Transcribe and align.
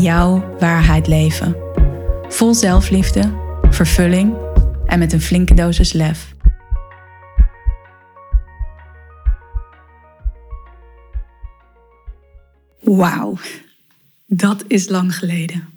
jouw 0.00 0.56
waarheid 0.58 1.06
leven. 1.06 1.56
Vol 2.28 2.54
zelfliefde, 2.54 3.32
vervulling 3.70 4.34
en 4.86 4.98
met 4.98 5.12
een 5.12 5.20
flinke 5.20 5.54
dosis 5.54 5.92
lef. 5.92 6.34
Wauw, 12.80 13.38
dat 14.26 14.64
is 14.66 14.88
lang 14.88 15.16
geleden. 15.16 15.68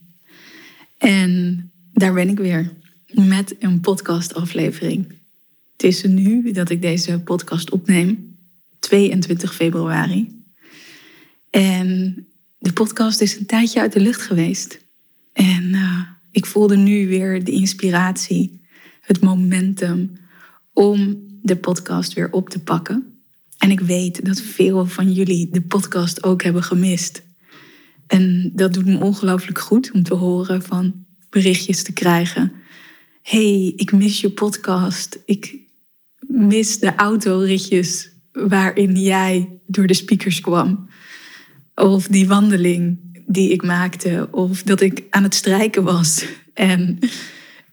En 0.98 1.72
daar 1.94 2.14
ben 2.14 2.30
ik 2.30 2.38
weer 2.38 2.72
met 3.08 3.56
een 3.60 3.80
podcastaflevering. 3.80 5.08
Het 5.72 5.84
is 5.84 6.04
nu 6.04 6.52
dat 6.52 6.70
ik 6.70 6.82
deze 6.82 7.20
podcast 7.20 7.72
opneem, 7.72 8.38
22 8.80 9.56
februari. 9.56 10.44
En 11.50 12.29
de 12.60 12.74
podcast 12.74 13.22
is 13.22 13.38
een 13.38 13.46
tijdje 13.46 13.80
uit 13.80 13.94
de 13.94 14.00
lucht 14.00 14.22
geweest. 14.22 14.80
En 15.34 15.64
uh, 15.64 16.02
ik 16.32 16.46
voelde 16.46 16.78
nu 16.78 17.08
weer 17.08 17.44
de 17.44 17.52
inspiratie, 17.52 18.62
het 19.02 19.22
momentum 19.22 20.18
om 20.74 21.28
de 21.42 21.56
podcast 21.56 22.14
weer 22.14 22.32
op 22.32 22.50
te 22.50 22.60
pakken. 22.60 23.20
En 23.58 23.72
ik 23.72 23.80
weet 23.80 24.26
dat 24.26 24.42
veel 24.42 24.86
van 24.86 25.12
jullie 25.12 25.50
de 25.52 25.62
podcast 25.62 26.24
ook 26.24 26.44
hebben 26.44 26.64
gemist. 26.64 27.24
En 28.08 28.52
dat 28.56 28.74
doet 28.74 28.86
me 28.86 29.00
ongelooflijk 29.00 29.60
goed 29.60 29.92
om 29.92 30.04
te 30.04 30.14
horen 30.14 30.62
van 30.62 31.06
berichtjes 31.30 31.84
te 31.84 31.94
krijgen. 31.94 32.52
hey, 33.22 33.74
ik 33.76 33.92
mis 33.92 34.22
je 34.22 34.30
podcast. 34.30 35.20
Ik 35.26 35.58
mis 36.28 36.80
de 36.80 36.96
autoritjes 36.96 38.10
waarin 38.32 39.00
jij 39.00 39.60
door 39.68 39.88
de 39.88 39.94
speakers 39.94 40.40
kwam. 40.40 40.90
Of 41.80 42.08
die 42.08 42.28
wandeling 42.28 42.98
die 43.28 43.52
ik 43.52 43.64
maakte. 43.64 44.28
Of 44.32 44.64
dat 44.64 44.82
ik 44.82 45.04
aan 45.10 45.24
het 45.24 45.36
strijken 45.36 45.84
was. 45.84 46.26
En 46.54 47.00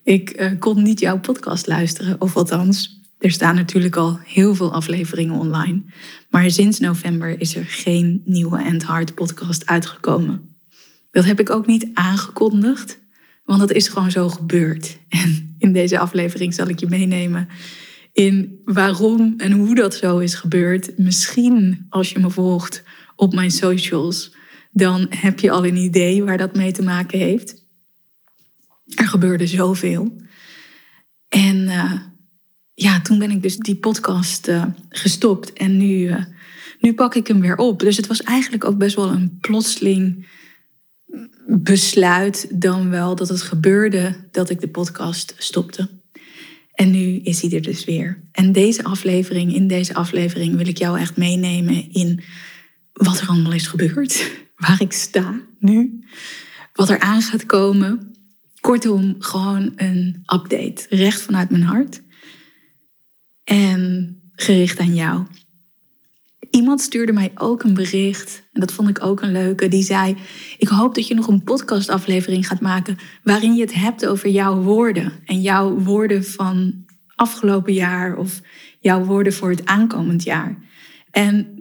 ik 0.04 0.40
uh, 0.40 0.50
kon 0.58 0.82
niet 0.82 1.00
jouw 1.00 1.20
podcast 1.20 1.66
luisteren. 1.66 2.20
Of 2.20 2.36
althans, 2.36 3.00
er 3.18 3.30
staan 3.30 3.54
natuurlijk 3.54 3.96
al 3.96 4.18
heel 4.24 4.54
veel 4.54 4.72
afleveringen 4.72 5.38
online. 5.38 5.82
Maar 6.30 6.50
sinds 6.50 6.78
november 6.78 7.40
is 7.40 7.56
er 7.56 7.64
geen 7.64 8.22
nieuwe 8.24 8.62
End 8.62 8.82
Hard 8.82 9.14
podcast 9.14 9.66
uitgekomen. 9.66 10.56
Dat 11.10 11.24
heb 11.24 11.40
ik 11.40 11.50
ook 11.50 11.66
niet 11.66 11.88
aangekondigd. 11.94 12.98
Want 13.44 13.60
dat 13.60 13.72
is 13.72 13.88
gewoon 13.88 14.10
zo 14.10 14.28
gebeurd. 14.28 14.98
En 15.08 15.54
in 15.58 15.72
deze 15.72 15.98
aflevering 15.98 16.54
zal 16.54 16.68
ik 16.68 16.80
je 16.80 16.88
meenemen 16.88 17.48
in 18.12 18.60
waarom 18.64 19.34
en 19.36 19.52
hoe 19.52 19.74
dat 19.74 19.94
zo 19.94 20.18
is 20.18 20.34
gebeurd. 20.34 20.98
Misschien 20.98 21.86
als 21.88 22.10
je 22.10 22.18
me 22.18 22.30
volgt 22.30 22.82
op 23.16 23.34
mijn 23.34 23.50
socials, 23.50 24.34
dan 24.70 25.06
heb 25.10 25.40
je 25.40 25.50
al 25.50 25.66
een 25.66 25.76
idee 25.76 26.24
waar 26.24 26.38
dat 26.38 26.56
mee 26.56 26.72
te 26.72 26.82
maken 26.82 27.18
heeft. 27.18 27.64
Er 28.94 29.08
gebeurde 29.08 29.46
zoveel. 29.46 30.16
En 31.28 31.56
uh, 31.56 31.92
ja, 32.74 33.00
toen 33.00 33.18
ben 33.18 33.30
ik 33.30 33.42
dus 33.42 33.56
die 33.56 33.76
podcast 33.76 34.48
uh, 34.48 34.64
gestopt 34.88 35.52
en 35.52 35.76
nu, 35.76 36.08
uh, 36.08 36.24
nu 36.80 36.94
pak 36.94 37.14
ik 37.14 37.26
hem 37.26 37.40
weer 37.40 37.56
op. 37.56 37.80
Dus 37.80 37.96
het 37.96 38.06
was 38.06 38.22
eigenlijk 38.22 38.64
ook 38.64 38.78
best 38.78 38.96
wel 38.96 39.10
een 39.10 39.38
plotseling 39.40 40.26
besluit 41.46 42.46
dan 42.60 42.90
wel 42.90 43.14
dat 43.16 43.28
het 43.28 43.42
gebeurde 43.42 44.28
dat 44.30 44.50
ik 44.50 44.60
de 44.60 44.68
podcast 44.68 45.34
stopte. 45.38 45.88
En 46.72 46.90
nu 46.90 47.16
is 47.16 47.42
hij 47.42 47.52
er 47.52 47.62
dus 47.62 47.84
weer. 47.84 48.20
En 48.32 48.52
deze 48.52 48.84
aflevering, 48.84 49.54
in 49.54 49.66
deze 49.66 49.94
aflevering 49.94 50.56
wil 50.56 50.66
ik 50.66 50.78
jou 50.78 50.98
echt 50.98 51.16
meenemen 51.16 51.92
in 51.92 52.22
wat 52.96 53.20
er 53.20 53.28
allemaal 53.28 53.52
is 53.52 53.66
gebeurd, 53.66 54.32
waar 54.56 54.80
ik 54.80 54.92
sta 54.92 55.40
nu, 55.58 56.04
wat 56.72 56.88
er 56.88 56.98
aan 56.98 57.22
gaat 57.22 57.46
komen. 57.46 58.14
Kortom, 58.60 59.16
gewoon 59.18 59.72
een 59.76 60.22
update, 60.34 60.86
recht 60.88 61.22
vanuit 61.22 61.50
mijn 61.50 61.62
hart. 61.62 62.02
En 63.44 64.16
gericht 64.32 64.78
aan 64.78 64.94
jou. 64.94 65.26
Iemand 66.50 66.80
stuurde 66.80 67.12
mij 67.12 67.32
ook 67.34 67.62
een 67.62 67.74
bericht, 67.74 68.42
en 68.52 68.60
dat 68.60 68.72
vond 68.72 68.88
ik 68.88 69.04
ook 69.04 69.22
een 69.22 69.32
leuke, 69.32 69.68
die 69.68 69.82
zei: 69.82 70.16
Ik 70.58 70.68
hoop 70.68 70.94
dat 70.94 71.06
je 71.06 71.14
nog 71.14 71.28
een 71.28 71.42
podcastaflevering 71.42 72.46
gaat 72.46 72.60
maken 72.60 72.96
waarin 73.22 73.54
je 73.54 73.60
het 73.60 73.74
hebt 73.74 74.06
over 74.06 74.28
jouw 74.28 74.60
woorden. 74.62 75.12
En 75.24 75.40
jouw 75.40 75.74
woorden 75.78 76.24
van 76.24 76.84
afgelopen 77.14 77.72
jaar 77.72 78.16
of 78.16 78.40
jouw 78.80 79.04
woorden 79.04 79.32
voor 79.32 79.50
het 79.50 79.66
aankomend 79.66 80.22
jaar. 80.22 80.56
En 81.10 81.55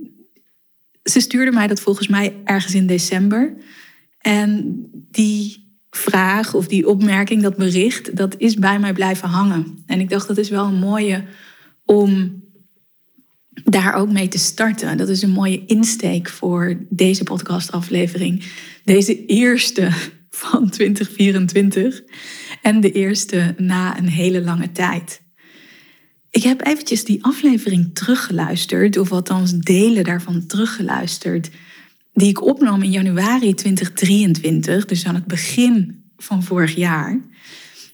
ze 1.10 1.20
stuurde 1.20 1.52
mij 1.52 1.68
dat 1.68 1.80
volgens 1.80 2.08
mij 2.08 2.36
ergens 2.44 2.76
in 2.76 2.88
december. 2.88 3.54
En 4.20 4.76
die 5.12 5.64
vraag 5.90 6.54
of 6.54 6.68
die 6.68 6.88
opmerking, 6.88 7.42
dat 7.42 7.56
bericht, 7.56 8.16
dat 8.16 8.36
is 8.38 8.54
bij 8.54 8.80
mij 8.80 8.94
blijven 8.94 9.30
hangen. 9.30 9.84
En 9.86 10.00
ik 10.00 10.10
dacht, 10.10 10.28
dat 10.28 10.38
is 10.38 10.50
wel 10.50 10.66
een 10.66 10.80
mooie 10.80 11.24
om 11.86 12.44
daar 13.64 13.94
ook 13.94 14.12
mee 14.12 14.28
te 14.28 14.38
starten. 14.38 14.98
Dat 14.98 15.10
is 15.10 15.22
een 15.22 15.30
mooie 15.30 15.66
insteek 15.66 16.30
voor 16.30 16.78
deze 16.90 17.24
podcastaflevering. 17.24 18.44
Deze 18.84 19.26
eerste 19.26 19.92
van 20.30 20.70
2024 20.70 22.02
en 22.62 22.80
de 22.80 22.92
eerste 22.92 23.56
na 23.58 23.98
een 23.98 24.10
hele 24.10 24.42
lange 24.42 24.72
tijd. 24.72 25.22
Ik 26.36 26.44
heb 26.44 26.66
eventjes 26.66 27.04
die 27.04 27.24
aflevering 27.24 27.90
teruggeluisterd, 27.94 28.98
of 28.98 29.12
althans 29.12 29.54
delen 29.54 30.04
daarvan 30.04 30.46
teruggeluisterd, 30.46 31.50
die 32.14 32.30
ik 32.30 32.42
opnam 32.42 32.82
in 32.82 32.92
januari 32.92 33.54
2023, 33.54 34.86
dus 34.86 35.06
aan 35.06 35.16
het 35.16 35.26
begin 35.26 36.04
van 36.18 36.44
vorig 36.44 36.76
jaar. 36.76 37.20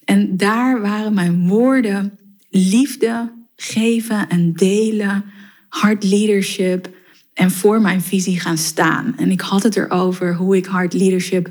En 0.05 0.37
daar 0.37 0.81
waren 0.81 1.13
mijn 1.13 1.47
woorden 1.47 2.17
liefde, 2.49 3.31
geven 3.55 4.29
en 4.29 4.53
delen, 4.53 5.23
hard 5.69 6.03
leadership 6.03 6.89
en 7.33 7.51
voor 7.51 7.81
mijn 7.81 8.01
visie 8.01 8.39
gaan 8.39 8.57
staan. 8.57 9.17
En 9.17 9.31
ik 9.31 9.41
had 9.41 9.63
het 9.63 9.75
erover 9.75 10.35
hoe 10.35 10.55
ik 10.57 10.65
hard 10.65 10.93
leadership 10.93 11.49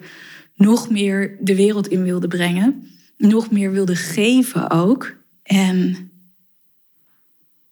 nog 0.54 0.90
meer 0.90 1.36
de 1.40 1.54
wereld 1.54 1.88
in 1.88 2.02
wilde 2.02 2.28
brengen, 2.28 2.86
nog 3.16 3.50
meer 3.50 3.72
wilde 3.72 3.96
geven 3.96 4.70
ook. 4.70 5.14
En 5.42 6.09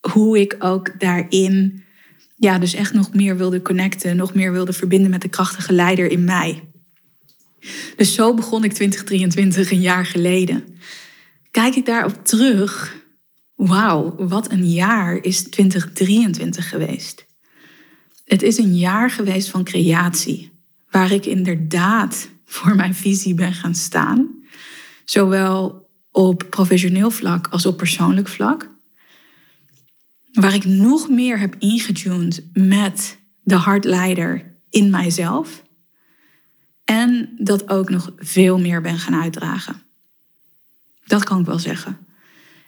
hoe 0.00 0.40
ik 0.40 0.56
ook 0.58 1.00
daarin, 1.00 1.84
ja, 2.36 2.58
dus 2.58 2.74
echt 2.74 2.92
nog 2.92 3.14
meer 3.14 3.36
wilde 3.36 3.62
connecten, 3.62 4.16
nog 4.16 4.34
meer 4.34 4.52
wilde 4.52 4.72
verbinden 4.72 5.10
met 5.10 5.22
de 5.22 5.28
krachtige 5.28 5.72
leider 5.72 6.10
in 6.10 6.24
mij. 6.24 6.68
Dus 7.96 8.14
zo 8.14 8.34
begon 8.34 8.64
ik 8.64 8.72
2023 8.72 9.70
een 9.70 9.80
jaar 9.80 10.06
geleden. 10.06 10.64
Kijk 11.50 11.74
ik 11.74 11.86
daarop 11.86 12.24
terug, 12.24 12.96
wauw, 13.54 14.14
wat 14.16 14.50
een 14.52 14.70
jaar 14.70 15.24
is 15.24 15.42
2023 15.42 16.68
geweest. 16.68 17.26
Het 18.24 18.42
is 18.42 18.58
een 18.58 18.76
jaar 18.76 19.10
geweest 19.10 19.48
van 19.48 19.64
creatie, 19.64 20.50
waar 20.90 21.12
ik 21.12 21.26
inderdaad 21.26 22.28
voor 22.44 22.76
mijn 22.76 22.94
visie 22.94 23.34
ben 23.34 23.52
gaan 23.52 23.74
staan. 23.74 24.28
Zowel 25.04 25.88
op 26.10 26.46
professioneel 26.50 27.10
vlak 27.10 27.46
als 27.46 27.66
op 27.66 27.76
persoonlijk 27.76 28.28
vlak 28.28 28.70
waar 30.32 30.54
ik 30.54 30.64
nog 30.64 31.08
meer 31.08 31.38
heb 31.38 31.54
ingetuned 31.58 32.44
met 32.52 33.18
de 33.42 33.54
hartleider 33.54 34.54
in 34.70 34.90
mijzelf. 34.90 35.64
En 36.84 37.34
dat 37.38 37.68
ook 37.68 37.90
nog 37.90 38.12
veel 38.16 38.58
meer 38.58 38.80
ben 38.80 38.98
gaan 38.98 39.22
uitdragen. 39.22 39.82
Dat 41.06 41.24
kan 41.24 41.40
ik 41.40 41.46
wel 41.46 41.58
zeggen. 41.58 41.98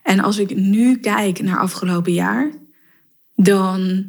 En 0.03 0.21
als 0.21 0.39
ik 0.39 0.57
nu 0.57 0.97
kijk 0.97 1.43
naar 1.43 1.59
afgelopen 1.59 2.13
jaar, 2.13 2.51
dan 3.35 4.07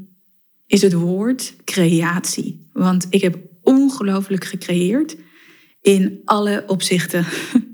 is 0.67 0.81
het 0.81 0.93
woord 0.93 1.55
creatie. 1.65 2.69
Want 2.73 3.07
ik 3.09 3.21
heb 3.21 3.37
ongelooflijk 3.61 4.45
gecreëerd 4.45 5.15
in 5.81 6.21
alle 6.25 6.63
opzichten. 6.67 7.25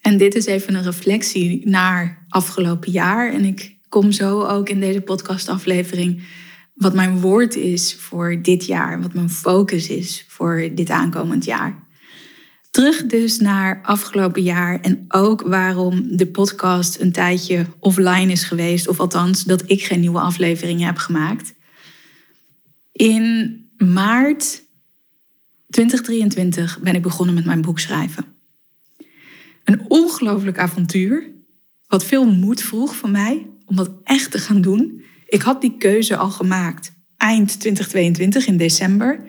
En 0.00 0.16
dit 0.16 0.34
is 0.34 0.46
even 0.46 0.74
een 0.74 0.82
reflectie 0.82 1.68
naar 1.68 2.26
afgelopen 2.28 2.92
jaar. 2.92 3.32
En 3.32 3.44
ik 3.44 3.75
kom 3.96 4.12
zo 4.12 4.42
ook 4.42 4.68
in 4.68 4.80
deze 4.80 5.00
podcastaflevering 5.00 6.22
wat 6.74 6.94
mijn 6.94 7.20
woord 7.20 7.54
is 7.54 7.94
voor 7.94 8.38
dit 8.42 8.66
jaar, 8.66 9.02
wat 9.02 9.14
mijn 9.14 9.30
focus 9.30 9.88
is 9.88 10.24
voor 10.28 10.70
dit 10.74 10.90
aankomend 10.90 11.44
jaar. 11.44 11.86
Terug 12.70 13.06
dus 13.06 13.38
naar 13.38 13.80
afgelopen 13.82 14.42
jaar 14.42 14.80
en 14.80 15.04
ook 15.08 15.42
waarom 15.42 16.16
de 16.16 16.26
podcast 16.26 17.00
een 17.00 17.12
tijdje 17.12 17.66
offline 17.80 18.32
is 18.32 18.44
geweest, 18.44 18.88
of 18.88 19.00
althans 19.00 19.44
dat 19.44 19.62
ik 19.66 19.84
geen 19.84 20.00
nieuwe 20.00 20.20
afleveringen 20.20 20.86
heb 20.86 20.96
gemaakt. 20.96 21.54
In 22.92 23.56
maart 23.76 24.62
2023 25.70 26.80
ben 26.80 26.94
ik 26.94 27.02
begonnen 27.02 27.34
met 27.34 27.44
mijn 27.44 27.62
boek 27.62 27.78
schrijven. 27.78 28.24
Een 29.64 29.84
ongelooflijk 29.88 30.58
avontuur, 30.58 31.30
wat 31.86 32.04
veel 32.04 32.24
moed 32.24 32.62
vroeg 32.62 32.96
van 32.96 33.10
mij 33.10 33.46
om 33.66 33.76
dat 33.76 33.90
echt 34.04 34.30
te 34.30 34.38
gaan 34.38 34.60
doen. 34.60 35.04
Ik 35.26 35.42
had 35.42 35.60
die 35.60 35.76
keuze 35.76 36.16
al 36.16 36.30
gemaakt 36.30 36.92
eind 37.16 37.60
2022 37.60 38.46
in 38.46 38.56
december. 38.56 39.24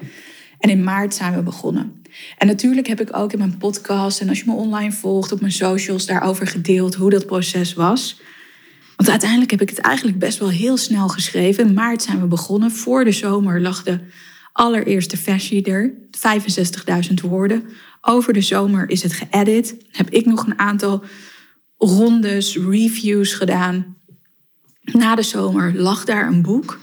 En 0.60 0.70
in 0.70 0.84
maart 0.84 1.14
zijn 1.14 1.36
we 1.36 1.42
begonnen. 1.42 2.02
En 2.38 2.48
natuurlijk 2.48 2.88
heb 2.88 3.02
ik 3.02 3.16
ook 3.16 3.32
in 3.34 3.38
mijn 3.38 3.58
podcast 3.58 4.22
en 4.22 4.30
als 4.30 4.40
je 4.40 4.46
me 4.46 4.54
online 4.54 4.92
volgt 4.92 5.32
op 5.32 5.40
mijn 5.40 5.52
socials 5.52 6.06
daarover 6.06 6.48
gedeeld 6.48 6.96
hoe 6.96 7.10
dat 7.10 7.26
proces 7.26 7.74
was. 7.74 8.22
Want 8.96 9.10
uiteindelijk 9.10 9.52
heb 9.52 9.62
ik 9.62 9.70
het 9.70 9.80
eigenlijk 9.80 10.20
best 10.20 10.40
wel 10.40 10.50
heel 10.50 10.78
snel 10.78 11.08
geschreven. 11.08 11.68
In 11.68 11.74
maart 11.74 12.02
zijn 12.02 12.22
we 12.22 12.28
begonnen. 12.28 12.72
Voor 12.72 13.04
de 13.04 13.12
zomer 13.12 13.62
lag 13.62 13.84
de 13.84 14.00
allereerste 14.52 15.18
versie 15.18 15.64
er, 15.64 15.94
65.000 17.08 17.14
woorden. 17.22 17.64
Over 18.02 18.34
de 18.34 18.42
zomer 18.42 18.90
is 18.90 19.04
het 19.04 19.14
geëdit. 19.14 19.76
Heb 19.92 20.10
ik 20.10 20.26
nog 20.26 20.46
een 20.46 20.60
aantal 20.60 21.04
rondes, 21.78 22.58
reviews 22.58 23.34
gedaan. 23.34 23.97
Na 24.94 25.16
de 25.16 25.24
zomer 25.24 25.76
lag 25.76 26.06
daar 26.06 26.28
een 26.28 26.42
boek. 26.42 26.80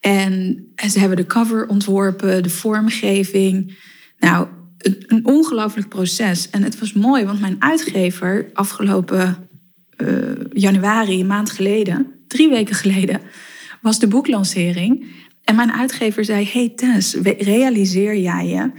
En, 0.00 0.64
ze 0.90 0.98
hebben 0.98 1.16
de 1.16 1.26
cover 1.26 1.68
ontworpen, 1.68 2.42
de 2.42 2.50
vormgeving. 2.50 3.78
Nou, 4.18 4.46
een, 4.78 5.04
een 5.06 5.26
ongelooflijk 5.26 5.88
proces. 5.88 6.50
En 6.50 6.62
het 6.62 6.78
was 6.78 6.92
mooi, 6.92 7.24
want 7.24 7.40
mijn 7.40 7.56
uitgever 7.58 8.50
afgelopen 8.52 9.48
uh, 9.96 10.08
januari, 10.52 11.20
een 11.20 11.26
maand 11.26 11.50
geleden, 11.50 12.12
drie 12.26 12.48
weken 12.48 12.74
geleden, 12.74 13.20
was 13.80 13.98
de 13.98 14.06
boeklancering. 14.06 15.06
En 15.44 15.54
mijn 15.54 15.72
uitgever 15.72 16.24
zei: 16.24 16.48
Hey 16.52 16.72
Tess, 16.76 17.14
realiseer 17.38 18.16
jij 18.16 18.46
je 18.46 18.70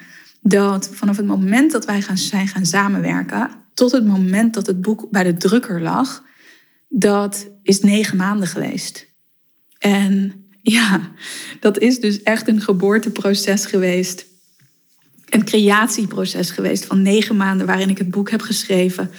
dat 0.41 0.89
vanaf 0.93 1.17
het 1.17 1.25
moment 1.25 1.71
dat 1.71 1.85
wij 1.85 2.01
gaan, 2.01 2.17
zijn 2.17 2.47
gaan 2.47 2.65
samenwerken, 2.65 3.49
tot 3.73 3.91
het 3.91 4.05
moment 4.05 4.53
dat 4.53 4.67
het 4.67 4.81
boek 4.81 5.07
bij 5.11 5.23
de 5.23 5.37
drukker 5.37 5.81
lag, 5.81 6.23
dat 6.87 7.49
is 7.63 7.79
negen 7.79 8.17
maanden 8.17 8.47
geweest. 8.47 9.07
En 9.77 10.45
ja, 10.61 11.11
dat 11.59 11.79
is 11.79 11.99
dus 11.99 12.23
echt 12.23 12.47
een 12.47 12.61
geboorteproces 12.61 13.65
geweest. 13.65 14.25
Een 15.29 15.45
creatieproces 15.45 16.51
geweest 16.51 16.85
van 16.85 17.01
negen 17.01 17.37
maanden 17.37 17.67
waarin 17.67 17.89
ik 17.89 17.97
het 17.97 18.11
boek 18.11 18.29
heb 18.29 18.41
geschreven. 18.41 19.11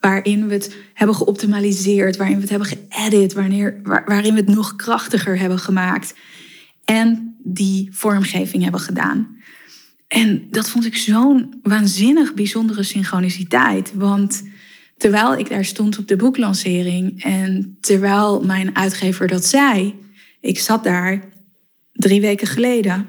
Waarin 0.00 0.46
we 0.46 0.54
het 0.54 0.76
hebben 0.94 1.16
geoptimaliseerd, 1.16 2.16
waarin 2.16 2.34
we 2.34 2.40
het 2.40 2.50
hebben 2.50 2.68
geëdit, 2.68 3.32
wanneer, 3.32 3.80
waarin 3.82 4.34
we 4.34 4.40
het 4.40 4.48
nog 4.48 4.76
krachtiger 4.76 5.38
hebben 5.38 5.58
gemaakt. 5.58 6.14
En 6.84 7.36
die 7.42 7.88
vormgeving 7.92 8.62
hebben 8.62 8.80
gedaan. 8.80 9.38
En 10.08 10.46
dat 10.50 10.70
vond 10.70 10.86
ik 10.86 10.96
zo'n 10.96 11.54
waanzinnig 11.62 12.34
bijzondere 12.34 12.82
synchroniciteit. 12.82 13.92
Want 13.94 14.42
terwijl 15.00 15.36
ik 15.36 15.48
daar 15.48 15.64
stond 15.64 15.98
op 15.98 16.08
de 16.08 16.16
boeklancering 16.16 17.22
en 17.22 17.76
terwijl 17.80 18.44
mijn 18.44 18.76
uitgever 18.76 19.28
dat 19.28 19.44
zei, 19.44 19.94
ik 20.40 20.58
zat 20.58 20.84
daar 20.84 21.28
drie 21.92 22.20
weken 22.20 22.46
geleden 22.46 23.06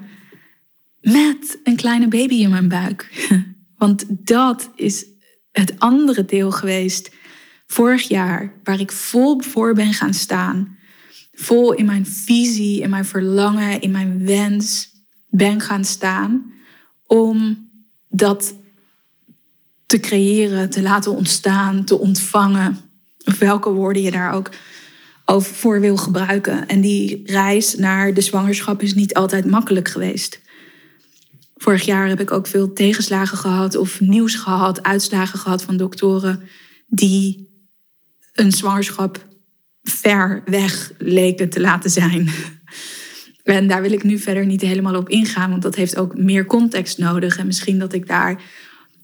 met 1.00 1.58
een 1.64 1.76
kleine 1.76 2.08
baby 2.08 2.34
in 2.34 2.50
mijn 2.50 2.68
buik. 2.68 3.28
Want 3.82 4.04
dat 4.08 4.70
is 4.74 5.06
het 5.50 5.78
andere 5.78 6.24
deel 6.24 6.50
geweest 6.50 7.14
vorig 7.66 8.08
jaar, 8.08 8.52
waar 8.64 8.80
ik 8.80 8.92
vol 8.92 9.40
voor 9.40 9.74
ben 9.74 9.92
gaan 9.92 10.14
staan. 10.14 10.76
Vol 11.32 11.72
in 11.72 11.84
mijn 11.84 12.06
visie, 12.06 12.80
in 12.80 12.90
mijn 12.90 13.04
verlangen, 13.04 13.80
in 13.80 13.90
mijn 13.90 14.26
wens 14.26 14.90
ben 15.28 15.60
gaan 15.60 15.84
staan. 15.84 16.52
Om 17.06 17.68
dat 18.08 18.54
te 19.92 20.00
creëren, 20.00 20.70
te 20.70 20.82
laten 20.82 21.16
ontstaan, 21.16 21.84
te 21.84 21.98
ontvangen. 21.98 22.78
Of 23.24 23.38
welke 23.38 23.70
woorden 23.70 24.02
je 24.02 24.10
daar 24.10 24.32
ook 24.32 24.50
voor 25.44 25.80
wil 25.80 25.96
gebruiken. 25.96 26.66
En 26.66 26.80
die 26.80 27.22
reis 27.24 27.74
naar 27.74 28.14
de 28.14 28.20
zwangerschap 28.20 28.82
is 28.82 28.94
niet 28.94 29.14
altijd 29.14 29.44
makkelijk 29.44 29.88
geweest. 29.88 30.40
Vorig 31.56 31.84
jaar 31.84 32.08
heb 32.08 32.20
ik 32.20 32.30
ook 32.30 32.46
veel 32.46 32.72
tegenslagen 32.72 33.38
gehad 33.38 33.76
of 33.76 34.00
nieuws 34.00 34.34
gehad, 34.34 34.82
uitslagen 34.82 35.38
gehad 35.38 35.62
van 35.62 35.76
doktoren 35.76 36.42
die 36.86 37.48
een 38.32 38.52
zwangerschap 38.52 39.26
ver 39.82 40.42
weg 40.44 40.92
leken 40.98 41.48
te 41.48 41.60
laten 41.60 41.90
zijn. 41.90 42.28
En 43.42 43.66
daar 43.68 43.82
wil 43.82 43.92
ik 43.92 44.02
nu 44.02 44.18
verder 44.18 44.46
niet 44.46 44.60
helemaal 44.60 44.96
op 44.96 45.08
ingaan, 45.08 45.50
want 45.50 45.62
dat 45.62 45.74
heeft 45.74 45.96
ook 45.96 46.18
meer 46.18 46.46
context 46.46 46.98
nodig. 46.98 47.38
En 47.38 47.46
misschien 47.46 47.78
dat 47.78 47.92
ik 47.92 48.06
daar 48.06 48.42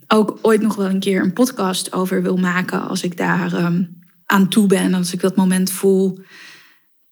ook 0.09 0.39
ooit 0.43 0.61
nog 0.61 0.77
wel 0.77 0.87
een 0.87 1.01
keer 1.01 1.23
een 1.23 1.33
podcast 1.33 1.93
over 1.93 2.23
wil 2.23 2.37
maken 2.37 2.89
als 2.89 3.03
ik 3.03 3.17
daar 3.17 3.53
ehm, 3.53 3.85
aan 4.27 4.49
toe 4.49 4.67
ben, 4.67 4.95
als 4.95 5.13
ik 5.13 5.21
dat 5.21 5.37
moment 5.37 5.71
voel. 5.71 6.19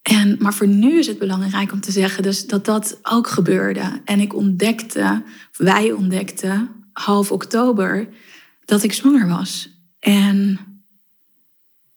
En, 0.02 0.36
maar 0.38 0.54
voor 0.54 0.68
nu 0.68 0.98
is 0.98 1.06
het 1.06 1.18
belangrijk 1.18 1.72
om 1.72 1.80
te 1.80 1.92
zeggen 1.92 2.22
dus 2.22 2.46
dat 2.46 2.64
dat 2.64 2.98
ook 3.02 3.28
gebeurde. 3.28 4.00
En 4.04 4.20
ik 4.20 4.34
ontdekte, 4.34 5.22
wij 5.56 5.92
ontdekten 5.92 6.70
half 6.92 7.32
oktober 7.32 8.08
dat 8.64 8.82
ik 8.82 8.92
zwanger 8.92 9.28
was. 9.28 9.70
En, 9.98 10.58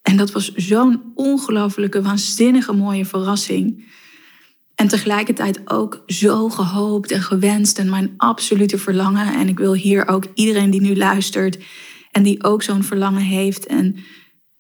en 0.02 0.18
dat 0.18 0.32
was 0.32 0.54
zo'n 0.54 1.12
ongelofelijke, 1.16 2.02
waanzinnige 2.02 2.74
mooie 2.74 3.06
verrassing. 3.06 3.88
En 4.80 4.88
tegelijkertijd 4.88 5.70
ook 5.70 6.04
zo 6.08 6.50
gehoopt 6.50 7.12
en 7.12 7.22
gewenst 7.22 7.80
en 7.80 7.90
mijn 7.90 8.14
absolute 8.18 8.78
verlangen. 8.78 9.34
En 9.34 9.48
ik 9.48 9.58
wil 9.58 9.74
hier 9.74 10.08
ook 10.08 10.26
iedereen 10.34 10.70
die 10.70 10.82
nu 10.82 10.96
luistert 10.96 11.58
en 12.12 12.24
die 12.24 12.44
ook 12.44 12.64
zo'n 12.64 12.84
verlangen 12.84 13.22
heeft 13.22 13.66
en 13.66 13.96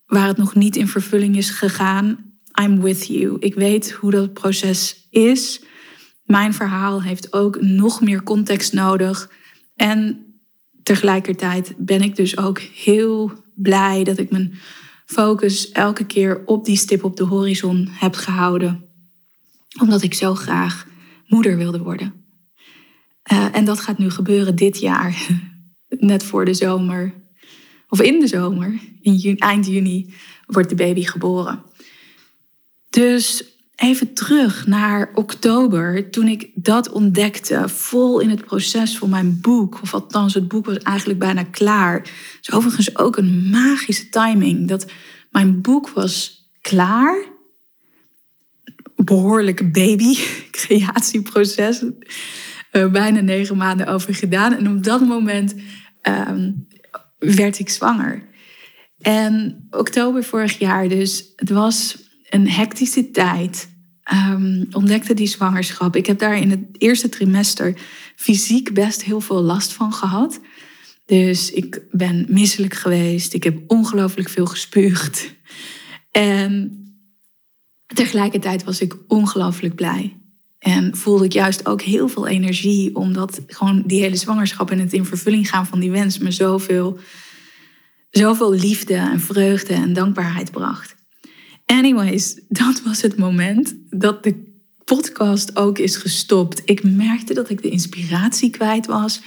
waar 0.06 0.28
het 0.28 0.38
nog 0.38 0.56
niet 0.56 0.76
in 0.76 0.88
vervulling 0.88 1.38
is 1.38 1.50
gegaan, 1.50 2.34
I'm 2.62 2.82
with 2.82 3.08
you. 3.08 3.38
Ik 3.40 3.56
weet 3.56 3.92
hoe 3.92 4.12
dat 4.12 4.34
proces 4.34 5.08
is. 5.10 5.62
Mijn 6.24 6.54
verhaal 6.54 7.04
heeft 7.04 7.34
ook 7.34 7.62
nog 7.62 8.02
meer 8.02 8.24
context 8.24 8.74
nodig. 8.74 9.32
En 9.76 10.26
tegelijkertijd 10.84 11.74
ben 11.78 12.02
ik 12.02 12.16
dus 12.16 12.38
ook 12.38 12.60
heel 12.60 13.32
blij 13.56 14.04
dat 14.04 14.18
ik 14.18 14.32
mijn 14.32 14.54
focus 15.06 15.72
elke 15.72 16.06
keer 16.06 16.42
op 16.46 16.66
die 16.66 16.78
stip 16.78 17.04
op 17.04 17.16
de 17.18 17.24
horizon 17.24 17.88
heb 17.92 18.16
gehouden. 18.16 18.89
Omdat 19.82 20.02
ik 20.02 20.14
zo 20.14 20.36
graag 20.36 20.88
moeder 21.28 21.58
wilde 21.58 21.80
worden. 21.80 22.14
Uh, 23.32 23.56
en 23.56 23.66
dat 23.66 23.80
gaat 23.80 23.98
nu 23.98 24.10
gebeuren 24.10 24.56
dit 24.56 24.80
jaar, 24.80 25.28
net 25.88 26.24
voor 26.24 26.46
de 26.46 26.54
zomer 26.54 27.20
of 27.90 28.02
in 28.02 28.20
de 28.20 28.28
zomer, 28.28 28.80
in 29.02 29.38
eind 29.38 29.66
juni, 29.66 30.14
wordt 30.46 30.70
de 30.70 30.76
baby 30.76 31.04
geboren. 31.04 31.64
Dus 32.90 33.44
even 33.76 34.14
terug 34.14 34.68
naar 34.68 35.12
oktober, 35.14 36.10
toen 36.10 36.28
ik 36.28 36.52
dat 36.56 36.90
ontdekte, 36.90 37.70
vol 37.70 38.20
in 38.20 38.30
het 38.30 38.46
proces 38.46 38.98
van 38.98 39.10
mijn 39.10 39.42
boek, 39.42 39.82
of 39.82 39.94
althans 39.94 40.34
het 40.34 40.48
boek 40.48 40.66
was 40.66 40.78
eigenlijk 40.78 41.20
bijna 41.20 41.44
klaar. 41.44 42.02
is 42.42 42.52
overigens 42.52 42.98
ook 42.98 43.18
een 43.18 43.50
magische 43.50 44.10
timing, 44.10 44.68
dat 44.68 44.92
mijn 45.32 45.62
boek 45.62 45.90
was 45.90 46.48
klaar. 46.62 47.38
Behoorlijke 49.04 49.66
baby, 49.70 50.16
creatieproces, 50.52 51.84
uh, 52.72 52.92
bijna 52.92 53.20
negen 53.20 53.58
maanden 53.58 53.88
over 53.88 54.16
gedaan. 54.16 54.54
En 54.54 54.70
op 54.70 54.84
dat 54.84 55.02
moment 55.02 55.56
ehm, 56.02 56.52
werd 57.18 57.60
ik 57.60 57.70
zwanger. 57.70 58.28
En 59.00 59.68
oktober 59.70 60.24
vorig 60.24 60.60
jaar 60.60 60.88
dus, 60.88 61.34
het 61.36 61.50
was 61.50 61.98
een 62.30 62.50
hectische 62.50 63.12
tijd. 63.12 63.70
Um, 64.14 64.68
ontdekte 64.72 65.14
die 65.14 65.28
zwangerschap. 65.28 65.96
Ik 65.96 66.06
heb 66.06 66.20
daar 66.20 66.38
in 66.38 66.50
het 66.50 66.66
eerste 66.78 67.10
trimester 67.10 67.78
fysiek 68.16 68.74
best 68.74 69.04
heel 69.04 69.22
veel 69.22 69.42
last 69.42 69.74
van 69.74 69.94
gehad. 69.94 70.40
Dus 71.06 71.52
ik 71.52 71.82
ben 71.92 72.26
misselijk 72.30 72.74
geweest. 72.74 73.34
Ik 73.34 73.44
heb 73.44 73.58
ongelooflijk 73.68 74.30
veel 74.30 74.46
gespuugd. 74.46 75.36
En 76.12 76.80
tegelijkertijd 77.94 78.64
was 78.64 78.82
ik 78.82 78.96
ongelooflijk 79.08 79.76
blij. 79.76 80.18
En 80.60 80.96
voelde 80.96 81.26
ik 81.26 81.34
juist 81.34 81.66
ook 81.66 81.82
heel 81.82 82.08
veel 82.08 82.28
energie, 82.28 82.96
omdat 82.96 83.42
gewoon 83.48 83.84
die 83.86 84.02
hele 84.02 84.16
zwangerschap 84.16 84.72
en 84.72 84.80
het 84.80 84.94
in 84.94 85.06
vervulling 85.06 85.50
gaan 85.50 85.66
van 85.66 85.80
die 85.80 85.92
wens 85.92 86.18
me 86.18 86.32
zoveel, 86.32 87.00
zoveel 88.10 88.54
liefde 88.54 88.96
en 88.96 89.20
vreugde 89.20 89.74
en 89.74 89.94
dankbaarheid 89.94 90.52
bracht. 90.52 90.96
Anyways, 91.66 92.40
dat 92.48 92.82
was 92.82 93.02
het 93.02 93.18
moment 93.18 93.76
dat 93.90 94.24
de 94.24 94.48
podcast 94.84 95.56
ook 95.56 95.78
is 95.78 95.96
gestopt. 95.96 96.62
Ik 96.66 96.84
merkte 96.84 97.34
dat 97.34 97.50
ik 97.50 97.62
de 97.62 97.70
inspiratie 97.70 98.50
kwijt 98.50 98.86
was. 98.86 99.22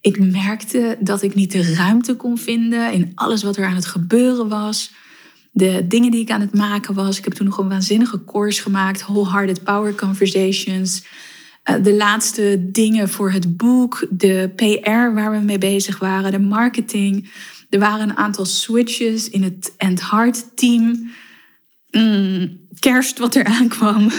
Ik 0.00 0.18
merkte 0.30 0.96
dat 1.00 1.22
ik 1.22 1.34
niet 1.34 1.52
de 1.52 1.74
ruimte 1.74 2.14
kon 2.14 2.38
vinden 2.38 2.92
in 2.92 3.12
alles 3.14 3.42
wat 3.42 3.56
er 3.56 3.64
aan 3.64 3.74
het 3.74 3.86
gebeuren 3.86 4.48
was. 4.48 4.92
De 5.50 5.86
dingen 5.86 6.10
die 6.10 6.20
ik 6.20 6.30
aan 6.30 6.40
het 6.40 6.54
maken 6.54 6.94
was. 6.94 7.18
Ik 7.18 7.24
heb 7.24 7.32
toen 7.32 7.46
nog 7.46 7.58
een 7.58 7.68
waanzinnige 7.68 8.24
course 8.24 8.62
gemaakt, 8.62 9.02
Wholehearted 9.02 9.64
Power 9.64 9.94
Conversations. 9.94 11.04
Eh, 11.62 11.74
de 11.82 11.94
laatste 11.94 12.68
dingen 12.70 13.08
voor 13.08 13.32
het 13.32 13.56
boek, 13.56 14.06
de 14.10 14.52
PR 14.56 15.14
waar 15.14 15.30
we 15.30 15.38
mee 15.38 15.58
bezig 15.58 15.98
waren, 15.98 16.30
de 16.30 16.38
marketing. 16.38 17.30
Er 17.70 17.78
waren 17.78 18.08
een 18.08 18.16
aantal 18.16 18.44
switches 18.44 19.28
in 19.28 19.42
het 19.42 19.74
End 19.76 20.10
Heart 20.10 20.56
team. 20.56 21.10
Mm, 21.90 22.58
kerst 22.78 23.18
wat 23.18 23.34
er 23.34 23.44
aankwam. 23.58 24.10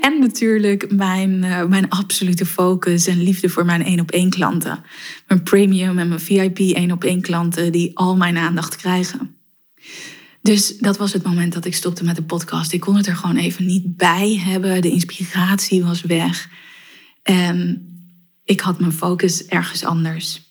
En 0.00 0.20
natuurlijk 0.20 0.92
mijn, 0.92 1.42
uh, 1.42 1.64
mijn 1.64 1.88
absolute 1.88 2.46
focus 2.46 3.06
en 3.06 3.22
liefde 3.22 3.48
voor 3.48 3.64
mijn 3.64 3.84
één 3.84 4.00
op 4.00 4.10
één 4.10 4.30
klanten. 4.30 4.84
Mijn 5.26 5.42
premium 5.42 5.98
en 5.98 6.08
mijn 6.08 6.20
VIP 6.20 6.58
één 6.58 6.90
op 6.90 7.04
één 7.04 7.20
klanten 7.20 7.72
die 7.72 7.98
al 7.98 8.16
mijn 8.16 8.36
aandacht 8.36 8.76
krijgen. 8.76 9.36
Dus 10.42 10.76
dat 10.78 10.96
was 10.96 11.12
het 11.12 11.22
moment 11.22 11.52
dat 11.52 11.64
ik 11.64 11.74
stopte 11.74 12.04
met 12.04 12.16
de 12.16 12.22
podcast. 12.22 12.72
Ik 12.72 12.80
kon 12.80 12.96
het 12.96 13.06
er 13.06 13.16
gewoon 13.16 13.36
even 13.36 13.66
niet 13.66 13.96
bij 13.96 14.36
hebben. 14.44 14.82
De 14.82 14.90
inspiratie 14.90 15.84
was 15.84 16.02
weg. 16.02 16.48
En 17.22 17.84
ik 18.44 18.60
had 18.60 18.80
mijn 18.80 18.92
focus 18.92 19.46
ergens 19.46 19.84
anders. 19.84 20.48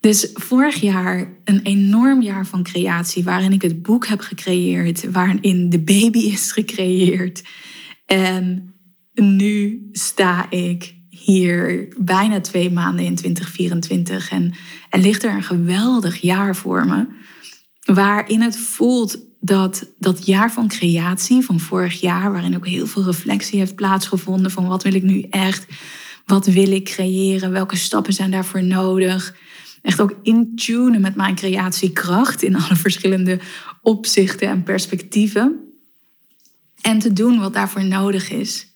Dus 0.00 0.30
vorig 0.34 0.80
jaar 0.80 1.32
een 1.44 1.62
enorm 1.62 2.22
jaar 2.22 2.46
van 2.46 2.62
creatie, 2.62 3.24
waarin 3.24 3.52
ik 3.52 3.62
het 3.62 3.82
boek 3.82 4.06
heb 4.06 4.20
gecreëerd, 4.20 5.10
waarin 5.10 5.70
de 5.70 5.80
baby 5.80 6.18
is 6.18 6.52
gecreëerd. 6.52 7.42
En 8.06 8.74
nu 9.14 9.88
sta 9.92 10.50
ik 10.50 10.94
hier 11.08 11.88
bijna 11.98 12.40
twee 12.40 12.70
maanden 12.70 13.04
in 13.04 13.14
2024 13.14 14.30
en 14.30 14.54
er 14.90 14.98
ligt 14.98 15.22
er 15.22 15.34
een 15.34 15.42
geweldig 15.42 16.20
jaar 16.20 16.56
voor 16.56 16.86
me, 16.86 17.06
waarin 17.84 18.40
het 18.40 18.58
voelt 18.58 19.18
dat 19.40 19.86
dat 19.98 20.26
jaar 20.26 20.52
van 20.52 20.68
creatie 20.68 21.42
van 21.42 21.60
vorig 21.60 22.00
jaar, 22.00 22.32
waarin 22.32 22.56
ook 22.56 22.66
heel 22.66 22.86
veel 22.86 23.04
reflectie 23.04 23.58
heeft 23.58 23.74
plaatsgevonden 23.74 24.50
van 24.50 24.66
wat 24.66 24.82
wil 24.82 24.94
ik 24.94 25.02
nu 25.02 25.20
echt, 25.30 25.66
wat 26.26 26.46
wil 26.46 26.72
ik 26.72 26.84
creëren, 26.84 27.50
welke 27.50 27.76
stappen 27.76 28.12
zijn 28.12 28.30
daarvoor 28.30 28.64
nodig 28.64 29.34
echt 29.82 30.00
ook 30.00 30.14
in 30.22 30.56
tune 30.56 30.98
met 30.98 31.14
mijn 31.14 31.34
creatiekracht 31.34 32.42
in 32.42 32.56
alle 32.56 32.76
verschillende 32.76 33.40
opzichten 33.82 34.48
en 34.48 34.62
perspectieven. 34.62 35.60
En 36.80 36.98
te 36.98 37.12
doen 37.12 37.40
wat 37.40 37.54
daarvoor 37.54 37.84
nodig 37.84 38.30
is. 38.30 38.66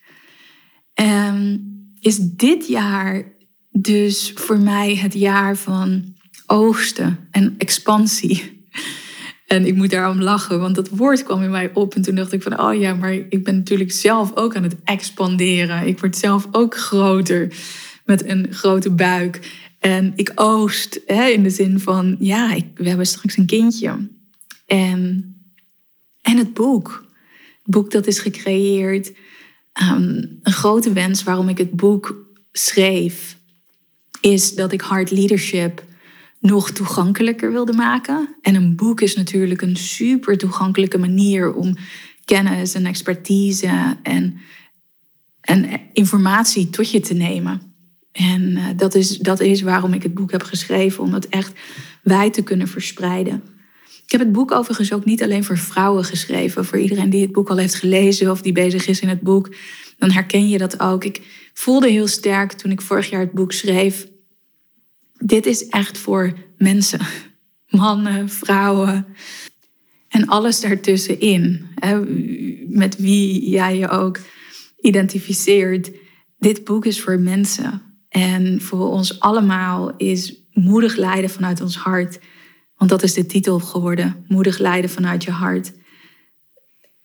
En 0.95 1.65
is 2.01 2.19
dit 2.21 2.67
jaar 2.67 3.25
dus 3.71 4.33
voor 4.35 4.59
mij 4.59 4.97
het 4.97 5.15
jaar 5.15 5.57
van 5.57 6.15
oogsten 6.47 7.29
en 7.31 7.55
expansie. 7.59 8.56
En 9.47 9.67
ik 9.67 9.75
moet 9.75 9.91
daarom 9.91 10.23
lachen, 10.23 10.61
want 10.61 10.75
dat 10.75 10.89
woord 10.89 11.23
kwam 11.23 11.43
in 11.43 11.51
mij 11.51 11.71
op. 11.75 11.95
En 11.95 12.03
toen 12.03 12.15
dacht 12.15 12.33
ik 12.33 12.43
van, 12.43 12.61
oh 12.61 12.75
ja, 12.81 12.95
maar 12.95 13.13
ik 13.13 13.45
ben 13.45 13.57
natuurlijk 13.57 13.93
zelf 13.93 14.37
ook 14.37 14.57
aan 14.57 14.63
het 14.63 14.77
expanderen. 14.85 15.87
Ik 15.87 16.01
word 16.01 16.17
zelf 16.17 16.49
ook 16.51 16.77
groter 16.77 17.53
met 18.05 18.25
een 18.25 18.47
grote 18.51 18.91
buik. 18.91 19.65
En 19.79 20.13
ik 20.17 20.33
oost 20.35 21.01
hè, 21.07 21.27
in 21.27 21.43
de 21.43 21.51
zin 21.51 21.81
van, 21.81 22.17
ja, 22.19 22.55
ik, 22.55 22.67
we 22.75 22.89
hebben 22.89 23.07
straks 23.07 23.37
een 23.37 23.47
kindje. 23.47 24.09
En, 24.67 25.35
en 26.23 26.37
het 26.37 26.55
boek. 26.55 27.05
Het 27.63 27.75
boek 27.75 27.91
dat 27.91 28.07
is 28.07 28.19
gecreëerd. 28.19 29.13
Ehm, 29.73 30.25
een 30.43 30.53
grote 30.53 30.93
wens 30.93 31.23
waarom 31.23 31.49
ik 31.49 31.59
het 31.59 31.71
boek 31.71 32.27
schreef, 32.53 33.37
is 34.21 34.55
dat 34.55 34.73
ik 34.73 34.81
hard 34.81 35.11
leadership 35.11 35.85
nog 36.41 36.71
toegankelijker 36.71 37.53
wilde 37.53 37.73
maken. 37.73 38.37
En 38.41 38.55
een 38.55 38.77
boek 38.77 39.01
is 39.01 39.17
natuurlijk 39.17 39.63
een 39.63 39.77
super 39.77 40.39
toegankelijke 40.39 40.99
manier 40.99 41.55
om 41.55 41.77
kennis 42.25 42.75
en 42.75 42.87
expertise 42.87 43.97
en, 44.03 44.37
en 45.41 45.81
informatie 45.93 46.71
tot 46.71 46.91
je 46.91 47.01
te 47.01 47.15
nemen. 47.15 47.75
En 48.13 48.43
uh, 48.43 48.65
dat, 48.77 48.95
is, 48.95 49.19
dat 49.19 49.41
is 49.41 49.63
waarom 49.63 49.93
ik 49.93 50.03
het 50.03 50.15
boek 50.15 50.31
heb 50.31 50.43
geschreven, 50.43 51.03
om 51.03 51.15
het 51.15 51.29
echt 51.29 51.53
wijd 52.03 52.35
te 52.35 52.43
kunnen 52.43 52.69
verspreiden. 52.69 53.43
Ik 54.05 54.13
heb 54.13 54.21
het 54.21 54.33
boek 54.33 54.53
overigens 54.53 54.93
ook 54.93 55.05
niet 55.05 55.23
alleen 55.23 55.45
voor 55.45 55.59
vrouwen 55.59 56.05
geschreven. 56.05 56.65
Voor 56.65 56.79
iedereen 56.79 57.11
die 57.11 57.23
het 57.23 57.33
boek 57.33 57.51
al 57.51 57.57
heeft 57.57 57.75
gelezen 57.75 58.31
of 58.31 58.43
die 58.43 58.53
bezig 58.53 58.87
is 58.87 59.01
in 59.01 59.09
het 59.09 59.21
boek, 59.21 59.55
dan 59.99 60.11
herken 60.11 60.49
je 60.49 60.59
dat 60.59 60.81
ook. 60.81 61.05
Ik 61.05 61.51
voelde 61.55 61.89
heel 61.89 62.07
sterk 62.07 62.53
toen 62.53 62.71
ik 62.71 62.81
vorig 62.81 63.11
jaar 63.11 63.21
het 63.21 63.33
boek 63.33 63.53
schreef. 63.53 64.07
Dit 65.19 65.47
is 65.47 65.69
echt 65.69 65.99
voor 65.99 66.33
mensen. 66.57 67.01
Mannen, 67.67 68.29
vrouwen 68.29 69.07
en 70.09 70.27
alles 70.27 70.61
daartussenin. 70.61 71.67
Met 72.69 72.97
wie 72.97 73.49
jij 73.51 73.79
je 73.79 73.89
ook 73.89 74.19
identificeert. 74.81 75.91
Dit 76.39 76.65
boek 76.65 76.87
is 76.87 77.01
voor 77.01 77.19
mensen. 77.19 77.83
En 78.09 78.61
voor 78.61 78.91
ons 78.91 79.21
allemaal 79.21 79.97
is 79.97 80.43
moedig 80.53 80.97
leiden 80.97 81.31
vanuit 81.31 81.61
ons 81.61 81.77
hart. 81.77 82.19
Want 82.77 82.91
dat 82.91 83.03
is 83.03 83.15
de 83.15 83.27
titel 83.27 83.59
geworden. 83.59 84.25
Moedig 84.29 84.59
leiden 84.59 84.91
vanuit 84.91 85.25
je 85.25 85.31
hart. 85.31 85.73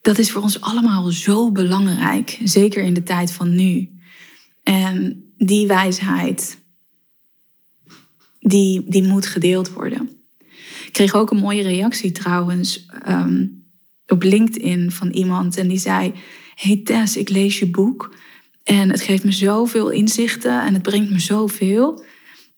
Dat 0.01 0.17
is 0.17 0.31
voor 0.31 0.41
ons 0.41 0.61
allemaal 0.61 1.11
zo 1.11 1.51
belangrijk. 1.51 2.39
Zeker 2.43 2.83
in 2.83 2.93
de 2.93 3.03
tijd 3.03 3.31
van 3.31 3.55
nu. 3.55 3.89
En 4.63 5.23
die 5.37 5.67
wijsheid, 5.67 6.60
die, 8.41 8.83
die 8.88 9.03
moet 9.03 9.25
gedeeld 9.25 9.74
worden. 9.74 10.10
Ik 10.86 10.98
kreeg 10.98 11.15
ook 11.15 11.31
een 11.31 11.38
mooie 11.38 11.62
reactie 11.62 12.12
trouwens 12.12 12.86
ehm, 13.03 13.45
op 14.07 14.24
LinkedIn 14.24 14.91
van 14.91 15.10
iemand. 15.10 15.57
En 15.57 15.67
die 15.67 15.79
zei: 15.79 16.13
Hey 16.55 16.81
Tess, 16.83 17.17
ik 17.17 17.29
lees 17.29 17.60
je 17.60 17.69
boek. 17.69 18.15
En 18.63 18.89
het 18.89 19.01
geeft 19.01 19.24
me 19.24 19.31
zoveel 19.31 19.89
inzichten 19.89 20.63
en 20.65 20.74
het 20.74 20.81
brengt 20.81 21.12
me 21.12 21.19
zoveel. 21.19 22.03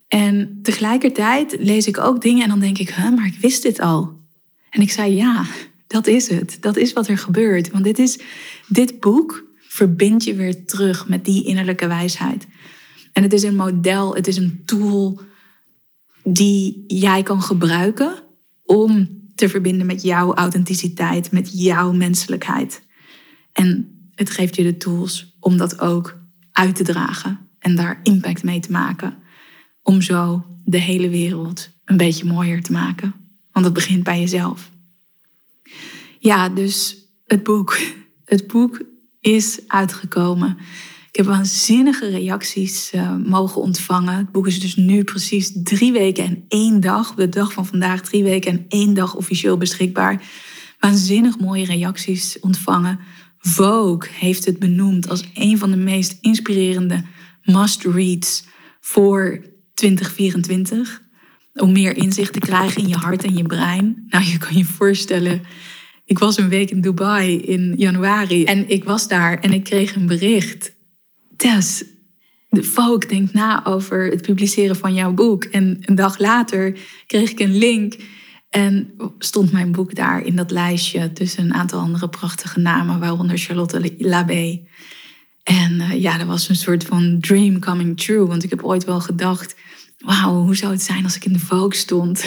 En 0.07 0.59
tegelijkertijd 0.61 1.55
lees 1.59 1.87
ik 1.87 1.97
ook 1.97 2.21
dingen 2.21 2.43
en 2.43 2.49
dan 2.49 2.59
denk 2.59 2.77
ik, 2.77 2.89
huh, 2.89 3.15
maar 3.15 3.25
ik 3.25 3.37
wist 3.41 3.63
dit 3.63 3.79
al. 3.79 4.21
En 4.69 4.81
ik 4.81 4.91
zei, 4.91 5.15
ja, 5.15 5.45
dat 5.87 6.07
is 6.07 6.29
het. 6.29 6.57
Dat 6.59 6.77
is 6.77 6.93
wat 6.93 7.07
er 7.07 7.17
gebeurt. 7.17 7.71
Want 7.71 7.83
dit, 7.83 7.99
is, 7.99 8.19
dit 8.67 8.99
boek 8.99 9.43
verbindt 9.59 10.23
je 10.23 10.35
weer 10.35 10.65
terug 10.65 11.07
met 11.07 11.25
die 11.25 11.45
innerlijke 11.45 11.87
wijsheid. 11.87 12.47
En 13.13 13.23
het 13.23 13.33
is 13.33 13.43
een 13.43 13.55
model, 13.55 14.15
het 14.15 14.27
is 14.27 14.37
een 14.37 14.61
tool 14.65 15.21
die 16.23 16.83
jij 16.87 17.23
kan 17.23 17.41
gebruiken 17.41 18.23
om 18.65 19.21
te 19.35 19.49
verbinden 19.49 19.85
met 19.85 20.01
jouw 20.01 20.33
authenticiteit, 20.33 21.31
met 21.31 21.63
jouw 21.63 21.91
menselijkheid. 21.91 22.83
En 23.51 23.97
het 24.15 24.29
geeft 24.29 24.55
je 24.55 24.63
de 24.63 24.77
tools 24.77 25.35
om 25.39 25.57
dat 25.57 25.79
ook 25.79 26.19
uit 26.51 26.75
te 26.75 26.83
dragen 26.83 27.39
en 27.59 27.75
daar 27.75 27.99
impact 28.03 28.43
mee 28.43 28.59
te 28.59 28.71
maken. 28.71 29.17
Om 29.81 30.01
zo 30.01 30.45
de 30.65 30.77
hele 30.77 31.09
wereld 31.09 31.69
een 31.85 31.97
beetje 31.97 32.25
mooier 32.25 32.61
te 32.61 32.71
maken. 32.71 33.13
Want 33.51 33.65
het 33.65 33.73
begint 33.73 34.03
bij 34.03 34.19
jezelf. 34.19 34.71
Ja, 36.19 36.49
dus 36.49 36.97
het 37.25 37.43
boek. 37.43 37.77
Het 38.23 38.47
boek 38.47 38.81
is 39.19 39.59
uitgekomen. 39.67 40.57
Ik 41.13 41.19
heb 41.19 41.27
waanzinnige 41.27 42.09
reacties 42.09 42.91
uh, 42.95 43.15
mogen 43.25 43.61
ontvangen. 43.61 44.17
Het 44.17 44.31
boek 44.31 44.47
is 44.47 44.59
dus 44.59 44.75
nu 44.75 45.03
precies 45.03 45.51
drie 45.63 45.91
weken 45.91 46.25
en 46.25 46.45
één 46.47 46.79
dag, 46.79 47.13
de 47.13 47.29
dag 47.29 47.53
van 47.53 47.65
vandaag, 47.65 48.01
drie 48.01 48.23
weken 48.23 48.51
en 48.51 48.65
één 48.67 48.93
dag 48.93 49.15
officieel 49.15 49.57
beschikbaar. 49.57 50.23
Waanzinnig 50.79 51.39
mooie 51.39 51.65
reacties 51.65 52.39
ontvangen. 52.39 52.99
Vogue 53.37 54.09
heeft 54.11 54.45
het 54.45 54.59
benoemd 54.59 55.09
als 55.09 55.23
een 55.33 55.57
van 55.57 55.71
de 55.71 55.77
meest 55.77 56.17
inspirerende 56.21 57.03
must-reads 57.43 58.43
voor 58.79 59.45
2024. 59.73 61.01
Om 61.53 61.71
meer 61.71 61.97
inzicht 61.97 62.33
te 62.33 62.39
krijgen 62.39 62.81
in 62.81 62.87
je 62.87 62.97
hart 62.97 63.23
en 63.23 63.37
je 63.37 63.43
brein. 63.43 64.05
Nou, 64.07 64.25
je 64.25 64.37
kan 64.37 64.57
je 64.57 64.65
voorstellen. 64.65 65.41
Ik 66.05 66.19
was 66.19 66.37
een 66.37 66.49
week 66.49 66.71
in 66.71 66.81
Dubai 66.81 67.37
in 67.37 67.73
januari 67.77 68.43
en 68.43 68.69
ik 68.69 68.83
was 68.83 69.07
daar 69.07 69.39
en 69.39 69.53
ik 69.53 69.63
kreeg 69.63 69.95
een 69.95 70.07
bericht. 70.07 70.73
Tess, 71.37 71.83
de 72.49 72.63
Vogue 72.63 73.09
denkt 73.09 73.33
na 73.33 73.65
over 73.65 74.07
het 74.07 74.21
publiceren 74.21 74.75
van 74.75 74.93
jouw 74.93 75.13
boek. 75.13 75.43
En 75.43 75.77
een 75.81 75.95
dag 75.95 76.17
later 76.19 76.77
kreeg 77.07 77.31
ik 77.31 77.39
een 77.39 77.57
link 77.57 77.95
en 78.49 78.93
stond 79.19 79.51
mijn 79.51 79.71
boek 79.71 79.95
daar 79.95 80.25
in 80.25 80.35
dat 80.35 80.51
lijstje 80.51 81.13
tussen 81.13 81.43
een 81.43 81.53
aantal 81.53 81.79
andere 81.79 82.09
prachtige 82.09 82.59
namen, 82.59 82.99
waaronder 82.99 83.37
Charlotte 83.37 83.93
Labé. 83.97 84.61
En 85.43 85.71
uh, 85.73 86.01
ja, 86.01 86.17
dat 86.17 86.27
was 86.27 86.49
een 86.49 86.55
soort 86.55 86.83
van 86.83 87.17
dream 87.19 87.59
coming 87.59 87.99
true. 87.99 88.25
Want 88.25 88.43
ik 88.43 88.49
heb 88.49 88.63
ooit 88.63 88.83
wel 88.83 88.99
gedacht, 88.99 89.55
wauw, 89.97 90.41
hoe 90.41 90.55
zou 90.55 90.71
het 90.71 90.81
zijn 90.81 91.03
als 91.03 91.15
ik 91.15 91.25
in 91.25 91.33
de 91.33 91.39
Vogue 91.39 91.75
stond? 91.75 92.23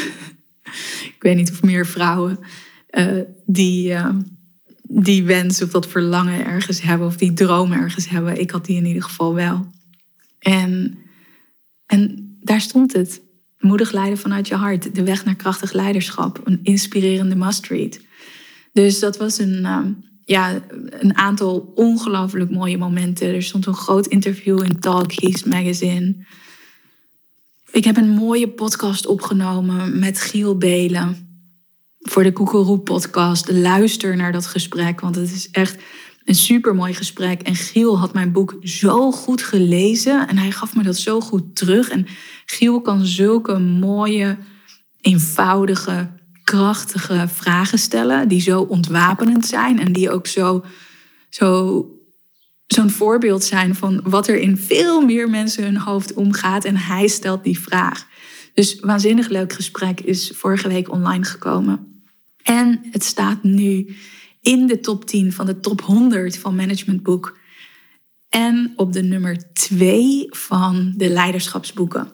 ik 1.14 1.16
weet 1.18 1.36
niet 1.36 1.50
of 1.50 1.62
meer 1.62 1.86
vrouwen 1.86 2.38
uh, 2.90 3.20
die, 3.46 3.90
uh, 3.90 4.08
die 4.88 5.24
wens 5.24 5.62
of 5.62 5.70
dat 5.70 5.86
verlangen 5.86 6.46
ergens 6.46 6.82
hebben 6.82 7.06
of 7.06 7.16
die 7.16 7.32
droom 7.32 7.72
ergens 7.72 8.08
hebben. 8.08 8.40
Ik 8.40 8.50
had 8.50 8.64
die 8.64 8.76
in 8.76 8.86
ieder 8.86 9.02
geval 9.02 9.34
wel. 9.34 9.66
En, 10.38 10.98
en 11.86 12.34
daar 12.40 12.60
stond 12.60 12.92
het. 12.92 13.20
Moedig 13.58 13.92
leiden 13.92 14.18
vanuit 14.18 14.48
je 14.48 14.54
hart. 14.54 14.94
De 14.94 15.02
weg 15.02 15.24
naar 15.24 15.34
krachtig 15.34 15.72
leiderschap. 15.72 16.40
Een 16.44 16.60
inspirerende 16.62 17.36
must-read. 17.36 18.00
Dus 18.72 18.98
dat 18.98 19.16
was 19.16 19.38
een, 19.38 19.64
ehm, 19.64 19.92
ja, 20.24 20.60
een 20.90 21.16
aantal 21.16 21.72
ongelooflijk 21.74 22.50
mooie 22.50 22.78
momenten. 22.78 23.34
Er 23.34 23.42
stond 23.42 23.66
een 23.66 23.74
groot 23.74 24.06
interview 24.06 24.62
in 24.62 24.80
Talkies 24.80 25.44
magazine. 25.44 26.14
Ik 27.70 27.84
heb 27.84 27.96
een 27.96 28.10
mooie 28.10 28.48
podcast 28.48 29.06
opgenomen 29.06 29.98
met 29.98 30.20
Giel 30.20 30.56
Belen. 30.56 31.25
Voor 32.08 32.22
de 32.22 32.32
Koekeroe 32.32 32.78
podcast. 32.78 33.50
Luister 33.52 34.16
naar 34.16 34.32
dat 34.32 34.46
gesprek, 34.46 35.00
want 35.00 35.14
het 35.14 35.32
is 35.32 35.50
echt 35.50 35.76
een 36.24 36.34
supermooi 36.34 36.94
gesprek. 36.94 37.42
En 37.42 37.54
Giel 37.54 37.98
had 37.98 38.14
mijn 38.14 38.32
boek 38.32 38.56
zo 38.62 39.12
goed 39.12 39.42
gelezen 39.42 40.28
en 40.28 40.38
hij 40.38 40.50
gaf 40.50 40.76
me 40.76 40.82
dat 40.82 40.96
zo 40.96 41.20
goed 41.20 41.56
terug. 41.56 41.88
En 41.88 42.06
Giel 42.46 42.80
kan 42.80 43.06
zulke 43.06 43.58
mooie, 43.58 44.38
eenvoudige, 45.00 46.10
krachtige 46.44 47.28
vragen 47.28 47.78
stellen, 47.78 48.28
die 48.28 48.40
zo 48.40 48.60
ontwapenend 48.60 49.46
zijn 49.46 49.80
en 49.80 49.92
die 49.92 50.10
ook 50.10 50.26
zo, 50.26 50.64
zo, 51.28 51.86
zo'n 52.66 52.90
voorbeeld 52.90 53.44
zijn 53.44 53.74
van 53.74 54.00
wat 54.04 54.28
er 54.28 54.38
in 54.38 54.56
veel 54.56 55.00
meer 55.00 55.30
mensen 55.30 55.64
hun 55.64 55.78
hoofd 55.78 56.14
omgaat. 56.14 56.64
En 56.64 56.76
hij 56.76 57.08
stelt 57.08 57.44
die 57.44 57.60
vraag. 57.60 58.06
Dus 58.54 58.80
waanzinnig 58.80 59.28
leuk 59.28 59.52
gesprek 59.52 60.00
is 60.00 60.32
vorige 60.34 60.68
week 60.68 60.90
online 60.90 61.24
gekomen. 61.24 61.94
En 62.46 62.80
het 62.90 63.04
staat 63.04 63.42
nu 63.42 63.96
in 64.40 64.66
de 64.66 64.80
top 64.80 65.04
10 65.04 65.32
van 65.32 65.46
de 65.46 65.60
top 65.60 65.80
100 65.80 66.38
van 66.38 66.54
Managementboek. 66.54 67.38
En 68.28 68.72
op 68.76 68.92
de 68.92 69.02
nummer 69.02 69.52
2 69.52 70.26
van 70.30 70.92
de 70.96 71.08
leiderschapsboeken. 71.08 72.08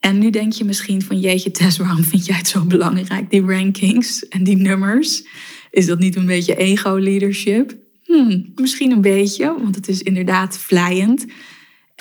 En 0.00 0.18
nu 0.18 0.30
denk 0.30 0.52
je 0.52 0.64
misschien 0.64 1.02
van 1.02 1.20
jeetje 1.20 1.50
Tess, 1.50 1.78
waarom 1.78 2.04
vind 2.04 2.26
jij 2.26 2.36
het 2.36 2.48
zo 2.48 2.64
belangrijk, 2.64 3.30
die 3.30 3.46
rankings 3.46 4.28
en 4.28 4.44
die 4.44 4.56
nummers? 4.56 5.26
Is 5.70 5.86
dat 5.86 5.98
niet 5.98 6.16
een 6.16 6.26
beetje 6.26 6.56
ego-leadership? 6.56 7.76
Hmm, 8.04 8.52
misschien 8.54 8.90
een 8.90 9.00
beetje, 9.00 9.56
want 9.62 9.74
het 9.74 9.88
is 9.88 10.02
inderdaad 10.02 10.58
vlijend. 10.58 11.26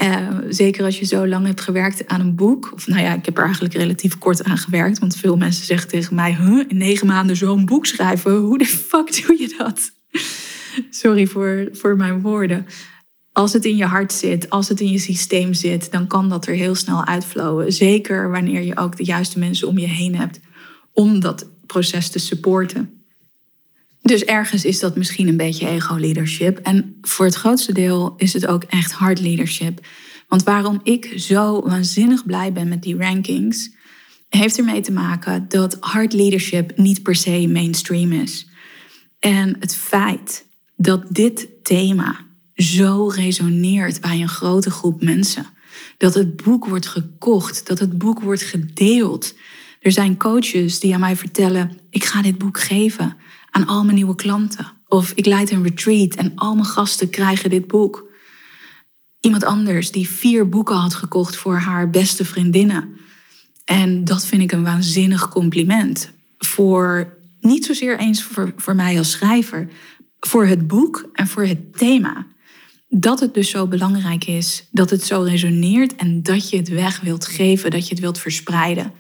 Uh, 0.02 0.28
zeker 0.50 0.86
als 0.86 1.00
je 1.00 1.06
zo 1.06 1.28
lang 1.28 1.46
hebt 1.46 1.62
gewerkt 1.62 2.08
aan 2.08 2.20
een 2.20 2.36
boek. 2.36 2.72
Of 2.74 2.88
nou 2.88 3.02
ja, 3.02 3.14
ik 3.14 3.26
heb 3.26 3.38
er 3.38 3.44
eigenlijk 3.44 3.74
relatief 3.74 4.18
kort 4.18 4.44
aan 4.44 4.58
gewerkt. 4.58 5.00
Want 5.00 5.16
veel 5.16 5.38
mensen 5.38 5.66
zeggen 5.66 5.90
tegen 5.90 6.16
mij: 6.16 6.38
in 6.68 6.78
negen 6.78 7.08
maanden 7.08 7.36
zo'n 7.36 7.66
boek 7.66 7.86
schrijven. 7.86 8.36
Hoe 8.36 8.58
de 8.58 8.66
fuck 8.66 9.26
doe 9.26 9.40
je 9.40 9.56
dat? 9.58 9.92
Sorry 10.90 11.28
voor, 11.28 11.70
voor 11.72 11.96
mijn 11.96 12.22
woorden. 12.22 12.66
Als 13.32 13.54
het 13.54 13.66
in 13.66 13.76
je 13.76 13.86
hart 13.86 14.14
zit, 14.14 14.50
als 14.50 14.70
het 14.70 14.80
in 14.80 14.92
je 14.92 14.98
systeem 14.98 15.54
zit, 15.54 15.92
dan 15.92 16.08
kan 16.08 16.30
dat 16.30 16.48
er 16.48 16.54
heel 16.54 16.76
snel 16.76 17.06
uitflowen. 17.06 17.74
Zeker 17.74 18.32
wanneer 18.32 18.62
je 18.62 18.78
ook 18.78 18.98
de 18.98 19.04
juiste 19.04 19.40
mensen 19.40 19.68
om 19.68 19.78
je 19.78 19.88
heen 19.88 20.16
hebt 20.16 20.40
om 20.94 21.20
dat 21.20 21.50
proces 21.66 22.10
te 22.10 22.20
supporten. 22.20 22.95
Dus 24.06 24.24
ergens 24.24 24.66
is 24.66 24.80
dat 24.80 24.96
misschien 24.96 25.28
een 25.28 25.38
beetje 25.38 25.68
ego-leadership. 25.68 26.58
En 26.58 26.98
voor 27.02 27.26
het 27.26 27.36
grootste 27.36 27.74
deel 27.74 28.14
is 28.18 28.34
het 28.34 28.48
ook 28.48 28.64
echt 28.64 28.92
hard 28.92 29.20
leadership. 29.20 29.86
Want 30.28 30.44
waarom 30.44 30.80
ik 30.84 31.14
zo 31.16 31.62
waanzinnig 31.62 32.26
blij 32.26 32.54
ben 32.54 32.68
met 32.68 32.82
die 32.82 32.98
rankings, 32.98 33.70
heeft 34.30 34.58
ermee 34.58 34.82
te 34.82 34.92
maken 34.92 35.46
dat 35.50 35.78
hard 35.80 36.14
leadership 36.14 36.78
niet 36.78 37.04
per 37.04 37.16
se 37.16 37.48
mainstream 37.48 38.12
is. 38.12 38.48
En 39.20 39.56
het 39.60 39.76
feit 39.76 40.46
dat 40.76 41.04
dit 41.10 41.48
thema 41.64 42.26
zo 42.56 43.08
resoneert 43.08 44.02
bij 44.02 44.22
een 44.22 44.30
grote 44.30 44.72
groep 44.72 45.04
mensen. 45.04 45.46
Dat 45.98 46.14
het 46.14 46.44
boek 46.44 46.66
wordt 46.66 46.88
gekocht, 46.88 47.68
dat 47.68 47.80
het 47.80 47.98
boek 47.98 48.22
wordt 48.22 48.42
gedeeld. 48.42 49.36
Er 49.80 49.92
zijn 49.92 50.18
coaches 50.18 50.80
die 50.80 50.94
aan 50.94 51.00
mij 51.00 51.16
vertellen: 51.16 51.80
ik 51.90 52.04
ga 52.04 52.22
dit 52.22 52.38
boek 52.38 52.60
geven 52.60 53.18
aan 53.56 53.68
al 53.68 53.84
mijn 53.84 53.96
nieuwe 53.96 54.16
klanten. 54.16 54.72
Of 54.88 55.12
ik 55.12 55.26
leid 55.26 55.52
een 55.52 55.64
retreat 55.64 56.16
en 56.16 56.32
al 56.36 56.54
mijn 56.54 56.66
gasten 56.66 57.10
krijgen 57.10 57.50
dit 57.50 57.68
boek. 57.68 58.08
Iemand 59.20 59.44
anders 59.44 59.92
die 59.92 60.10
vier 60.10 60.50
boeken 60.50 60.76
had 60.76 60.94
gekocht 60.94 61.36
voor 61.36 61.58
haar 61.58 61.90
beste 61.90 62.26
vriendinnen. 62.26 62.98
En 63.66 64.06
dat 64.06 64.26
vind 64.26 64.42
ik 64.42 64.52
een 64.52 64.64
waanzinnig 64.64 65.30
compliment. 65.30 66.12
Voor 66.38 67.18
niet 67.40 67.66
zozeer 67.66 68.00
eens 68.00 68.24
voor, 68.24 68.54
voor 68.58 68.76
mij 68.76 68.98
als 68.98 69.12
schrijver, 69.12 69.68
voor 70.20 70.46
het 70.46 70.68
boek 70.68 71.10
en 71.14 71.28
voor 71.28 71.44
het 71.46 71.78
thema. 71.78 72.26
Dat 72.90 73.20
het 73.20 73.34
dus 73.34 73.50
zo 73.50 73.68
belangrijk 73.68 74.26
is, 74.26 74.68
dat 74.72 74.90
het 74.90 75.04
zo 75.04 75.22
resoneert 75.22 75.96
en 75.96 76.24
dat 76.24 76.50
je 76.50 76.58
het 76.58 76.70
weg 76.70 77.02
wilt 77.02 77.28
geven, 77.28 77.72
dat 77.72 77.88
je 77.88 77.94
het 77.94 78.04
wilt 78.04 78.20
verspreiden. 78.20 78.92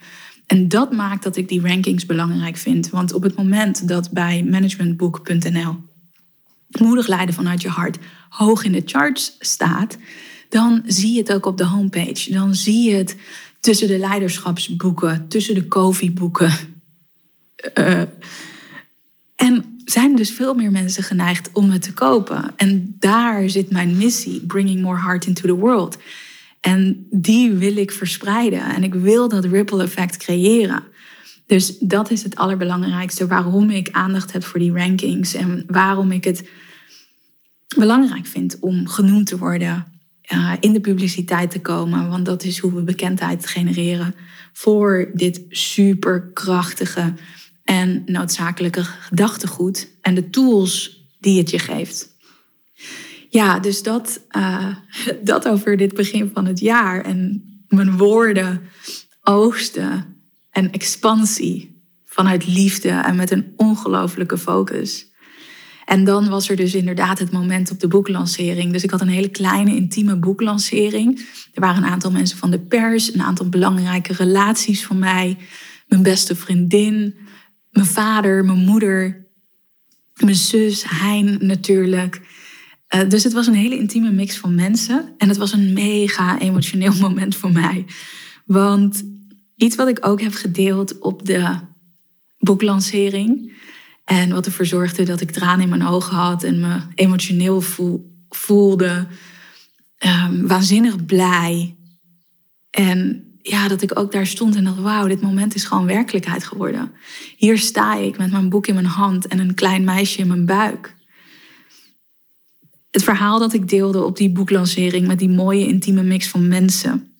En 0.45 0.67
dat 0.67 0.91
maakt 0.91 1.23
dat 1.23 1.35
ik 1.35 1.49
die 1.49 1.61
rankings 1.61 2.05
belangrijk 2.05 2.57
vind. 2.57 2.89
Want 2.89 3.13
op 3.13 3.23
het 3.23 3.35
moment 3.35 3.87
dat 3.87 4.11
bij 4.11 4.43
managementboek.nl 4.43 5.75
moedig 6.79 7.07
leiden 7.07 7.35
vanuit 7.35 7.61
je 7.61 7.69
hart 7.69 7.97
hoog 8.29 8.63
in 8.63 8.71
de 8.71 8.81
charts 8.85 9.35
staat, 9.39 9.97
dan 10.49 10.83
zie 10.85 11.13
je 11.13 11.19
het 11.19 11.33
ook 11.33 11.45
op 11.45 11.57
de 11.57 11.65
homepage. 11.65 12.31
Dan 12.31 12.55
zie 12.55 12.89
je 12.89 12.95
het 12.95 13.15
tussen 13.59 13.87
de 13.87 13.97
leiderschapsboeken, 13.97 15.27
tussen 15.27 15.55
de 15.55 15.67
koffie-boeken. 15.67 16.51
Uh, 17.77 18.01
en 19.35 19.79
zijn 19.85 20.15
dus 20.15 20.31
veel 20.31 20.53
meer 20.53 20.71
mensen 20.71 21.03
geneigd 21.03 21.49
om 21.53 21.69
het 21.69 21.81
te 21.81 21.93
kopen. 21.93 22.53
En 22.55 22.95
daar 22.99 23.49
zit 23.49 23.71
mijn 23.71 23.97
missie, 23.97 24.45
bringing 24.45 24.81
more 24.81 24.99
heart 24.99 25.25
into 25.25 25.47
the 25.47 25.55
world. 25.55 25.97
En 26.65 27.07
die 27.09 27.51
wil 27.51 27.77
ik 27.77 27.91
verspreiden. 27.91 28.75
En 28.75 28.83
ik 28.83 28.93
wil 28.93 29.29
dat 29.29 29.45
ripple 29.45 29.83
effect 29.83 30.17
creëren. 30.17 30.83
Dus 31.45 31.77
dat 31.79 32.11
is 32.11 32.23
het 32.23 32.35
allerbelangrijkste 32.35 33.27
waarom 33.27 33.69
ik 33.69 33.89
aandacht 33.91 34.31
heb 34.31 34.43
voor 34.43 34.59
die 34.59 34.71
rankings. 34.71 35.33
En 35.33 35.63
waarom 35.67 36.11
ik 36.11 36.23
het 36.23 36.49
belangrijk 37.77 38.25
vind 38.25 38.57
om 38.59 38.87
genoemd 38.87 39.27
te 39.27 39.37
worden. 39.37 39.85
Uh, 40.33 40.53
in 40.59 40.73
de 40.73 40.79
publiciteit 40.79 41.51
te 41.51 41.61
komen. 41.61 42.09
Want 42.09 42.25
dat 42.25 42.43
is 42.43 42.57
hoe 42.57 42.73
we 42.73 42.83
bekendheid 42.83 43.47
genereren 43.47 44.15
voor 44.53 45.11
dit 45.13 45.41
superkrachtige 45.49 47.13
en 47.63 48.03
noodzakelijke 48.05 48.83
gedachtegoed. 48.83 49.87
En 50.01 50.15
de 50.15 50.29
tools 50.29 51.05
die 51.19 51.37
het 51.37 51.49
je 51.49 51.59
geeft. 51.59 52.14
Ja, 53.35 53.59
dus 53.59 53.83
dat, 53.83 54.21
uh, 54.37 54.75
dat 55.21 55.47
over 55.47 55.77
dit 55.77 55.93
begin 55.93 56.31
van 56.33 56.45
het 56.45 56.59
jaar. 56.59 57.01
En 57.01 57.43
mijn 57.67 57.97
woorden, 57.97 58.61
oogsten 59.23 60.05
en 60.51 60.71
expansie 60.71 61.83
vanuit 62.05 62.47
liefde 62.47 62.89
en 62.89 63.15
met 63.15 63.31
een 63.31 63.53
ongelofelijke 63.55 64.37
focus. 64.37 65.13
En 65.85 66.03
dan 66.03 66.29
was 66.29 66.49
er 66.49 66.55
dus 66.55 66.75
inderdaad 66.75 67.19
het 67.19 67.31
moment 67.31 67.71
op 67.71 67.79
de 67.79 67.87
boeklancering. 67.87 68.71
Dus 68.71 68.83
ik 68.83 68.91
had 68.91 69.01
een 69.01 69.07
hele 69.07 69.29
kleine, 69.29 69.75
intieme 69.75 70.15
boeklancering. 70.15 71.19
Er 71.53 71.61
waren 71.61 71.83
een 71.83 71.89
aantal 71.89 72.11
mensen 72.11 72.37
van 72.37 72.51
de 72.51 72.59
pers, 72.59 73.13
een 73.13 73.21
aantal 73.21 73.49
belangrijke 73.49 74.13
relaties 74.13 74.85
van 74.85 74.99
mij, 74.99 75.37
mijn 75.87 76.03
beste 76.03 76.35
vriendin, 76.35 77.15
mijn 77.69 77.85
vader, 77.85 78.45
mijn 78.45 78.65
moeder, 78.65 79.27
mijn 80.13 80.35
zus, 80.35 80.83
Hein 80.83 81.37
natuurlijk. 81.39 82.21
Eh, 82.95 83.09
dus 83.09 83.23
het 83.23 83.33
was 83.33 83.47
een 83.47 83.53
hele 83.53 83.77
intieme 83.77 84.11
mix 84.11 84.37
van 84.37 84.55
mensen. 84.55 85.13
En 85.17 85.27
het 85.27 85.37
was 85.37 85.53
een 85.53 85.73
mega 85.73 86.39
emotioneel 86.39 86.93
moment 87.07 87.35
voor 87.35 87.51
mij. 87.51 87.85
Want 88.45 89.03
iets 89.55 89.75
wat 89.75 89.87
ik 89.87 90.05
ook 90.05 90.21
heb 90.21 90.33
gedeeld 90.33 90.99
op 90.99 91.25
de 91.25 91.57
boeklancering. 92.37 93.53
En 94.05 94.29
wat 94.29 94.45
ervoor 94.45 94.65
zorgde 94.65 95.03
dat 95.03 95.21
ik 95.21 95.31
tranen 95.31 95.63
in 95.63 95.69
mijn 95.69 95.87
ogen 95.87 96.15
had 96.15 96.43
en 96.43 96.59
me 96.59 96.81
emotioneel 96.95 97.61
voelde. 98.29 99.07
Um, 100.05 100.47
waanzinnig 100.47 101.05
blij. 101.05 101.75
En 102.69 103.23
ja, 103.41 103.67
dat 103.67 103.81
ik 103.81 103.99
ook 103.99 104.11
daar 104.11 104.27
stond 104.27 104.55
en 104.55 104.63
dacht, 104.63 104.79
wauw, 104.79 105.07
dit 105.07 105.21
moment 105.21 105.55
is 105.55 105.63
gewoon 105.63 105.85
werkelijkheid 105.85 106.43
geworden. 106.43 106.91
Hier 107.37 107.57
sta 107.57 107.95
ik 107.95 108.17
met 108.17 108.31
mijn 108.31 108.49
boek 108.49 108.67
in 108.67 108.73
mijn 108.73 108.85
hand 108.85 109.27
en 109.27 109.39
een 109.39 109.53
klein 109.53 109.83
meisje 109.83 110.19
in 110.19 110.27
mijn 110.27 110.45
buik 110.45 110.95
het 112.95 113.03
verhaal 113.03 113.39
dat 113.39 113.53
ik 113.53 113.69
deelde 113.69 114.03
op 114.03 114.17
die 114.17 114.31
boeklancering 114.31 115.07
met 115.07 115.19
die 115.19 115.29
mooie 115.29 115.67
intieme 115.67 116.03
mix 116.03 116.27
van 116.27 116.47
mensen, 116.47 117.11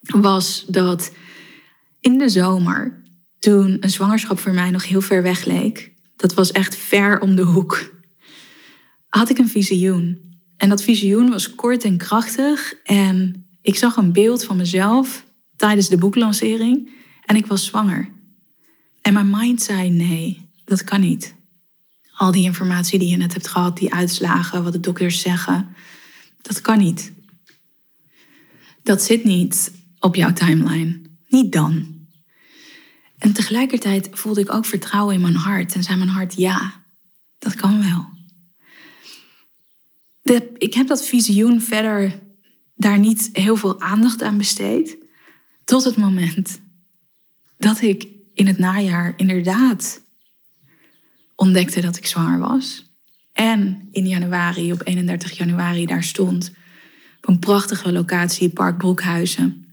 was 0.00 0.64
dat 0.68 1.12
in 2.00 2.18
de 2.18 2.28
zomer, 2.28 3.02
toen 3.38 3.76
een 3.80 3.90
zwangerschap 3.90 4.38
voor 4.38 4.52
mij 4.52 4.70
nog 4.70 4.86
heel 4.86 5.00
ver 5.00 5.22
weg 5.22 5.44
leek, 5.44 5.92
dat 6.16 6.34
was 6.34 6.52
echt 6.52 6.76
ver 6.76 7.20
om 7.20 7.34
de 7.36 7.42
hoek, 7.42 7.92
had 9.08 9.30
ik 9.30 9.38
een 9.38 9.48
visioen. 9.48 10.38
En 10.56 10.68
dat 10.68 10.82
visioen 10.82 11.30
was 11.30 11.54
kort 11.54 11.84
en 11.84 11.96
krachtig 11.96 12.74
en 12.84 13.46
ik 13.62 13.76
zag 13.76 13.96
een 13.96 14.12
beeld 14.12 14.44
van 14.44 14.56
mezelf 14.56 15.24
tijdens 15.56 15.88
de 15.88 15.98
boeklancering 15.98 16.90
en 17.24 17.36
ik 17.36 17.46
was 17.46 17.64
zwanger. 17.64 18.08
En 19.00 19.12
mijn 19.12 19.30
mind 19.30 19.62
zei 19.62 19.90
nee, 19.90 20.48
dat 20.64 20.84
kan 20.84 21.00
niet 21.00 21.34
al 22.14 22.32
die 22.32 22.44
informatie 22.44 22.98
die 22.98 23.08
je 23.08 23.16
net 23.16 23.32
hebt 23.32 23.48
gehad, 23.48 23.76
die 23.76 23.94
uitslagen, 23.94 24.64
wat 24.64 24.72
de 24.72 24.80
dokters 24.80 25.20
zeggen, 25.20 25.74
dat 26.42 26.60
kan 26.60 26.78
niet. 26.78 27.12
Dat 28.82 29.02
zit 29.02 29.24
niet 29.24 29.72
op 29.98 30.14
jouw 30.14 30.32
timeline. 30.32 31.00
Niet 31.26 31.52
dan. 31.52 31.94
En 33.18 33.32
tegelijkertijd 33.32 34.08
voelde 34.12 34.40
ik 34.40 34.52
ook 34.52 34.66
vertrouwen 34.66 35.14
in 35.14 35.20
mijn 35.20 35.36
hart. 35.36 35.74
En 35.74 35.82
zei 35.82 35.96
mijn 35.98 36.10
hart, 36.10 36.34
ja, 36.34 36.84
dat 37.38 37.54
kan 37.54 37.82
wel. 37.82 38.08
De, 40.22 40.52
ik 40.58 40.74
heb 40.74 40.86
dat 40.86 41.06
visioen 41.06 41.60
verder 41.60 42.22
daar 42.74 42.98
niet 42.98 43.28
heel 43.32 43.56
veel 43.56 43.80
aandacht 43.80 44.22
aan 44.22 44.38
besteed. 44.38 44.96
Tot 45.64 45.84
het 45.84 45.96
moment 45.96 46.60
dat 47.58 47.80
ik 47.80 48.06
in 48.34 48.46
het 48.46 48.58
najaar 48.58 49.12
inderdaad 49.16 50.03
ontdekte 51.36 51.80
dat 51.80 51.96
ik 51.96 52.06
zwanger 52.06 52.38
was. 52.38 52.84
En 53.32 53.88
in 53.92 54.06
januari, 54.06 54.72
op 54.72 54.80
31 54.84 55.36
januari, 55.36 55.86
daar 55.86 56.02
stond 56.02 56.52
op 57.18 57.28
een 57.28 57.38
prachtige 57.38 57.92
locatie, 57.92 58.48
Park 58.48 58.78
Broekhuizen. 58.78 59.66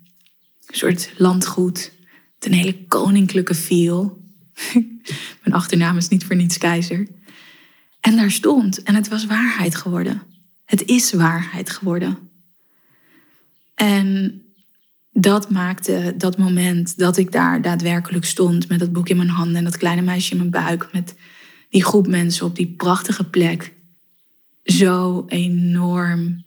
Een 0.65 0.78
soort 0.78 1.13
landgoed 1.17 1.91
een 2.45 2.54
hele 2.54 2.86
koninklijke 2.88 3.56
feel. 3.56 4.21
Mijn 5.43 5.56
achternaam 5.56 5.97
is 5.97 6.08
niet 6.08 6.26
voor 6.26 6.36
niets 6.36 6.58
keizer. 6.58 7.08
En 8.00 8.15
daar 8.15 8.32
stond. 8.32 8.84
En 8.84 8.95
het 8.95 9.08
was 9.08 9.26
waarheid 9.26 9.76
geworden. 9.76 10.21
Het 10.65 10.86
is 10.86 11.13
waarheid 11.13 11.69
geworden. 11.69 12.17
En 13.76 14.41
dat 15.12 15.50
maakte 15.50 16.13
dat 16.17 16.38
moment 16.38 16.97
dat 16.97 17.17
ik 17.17 17.32
daar 17.32 17.62
daadwerkelijk 17.62 18.26
stond 18.26 18.67
met 18.67 18.80
dat 18.80 18.91
boek 18.91 19.10
in 19.10 19.17
mijn 19.17 19.30
handen 19.30 19.56
en 19.56 19.63
dat 19.63 19.78
kleine 19.78 20.02
meisje 20.02 20.32
in 20.32 20.38
mijn 20.38 20.50
buik, 20.50 20.89
met 20.91 21.15
die 21.71 21.84
groep 21.84 22.07
mensen 22.07 22.45
op 22.45 22.55
die 22.55 22.73
prachtige 22.77 23.23
plek, 23.23 23.73
zo 24.63 25.25
enorm 25.27 26.43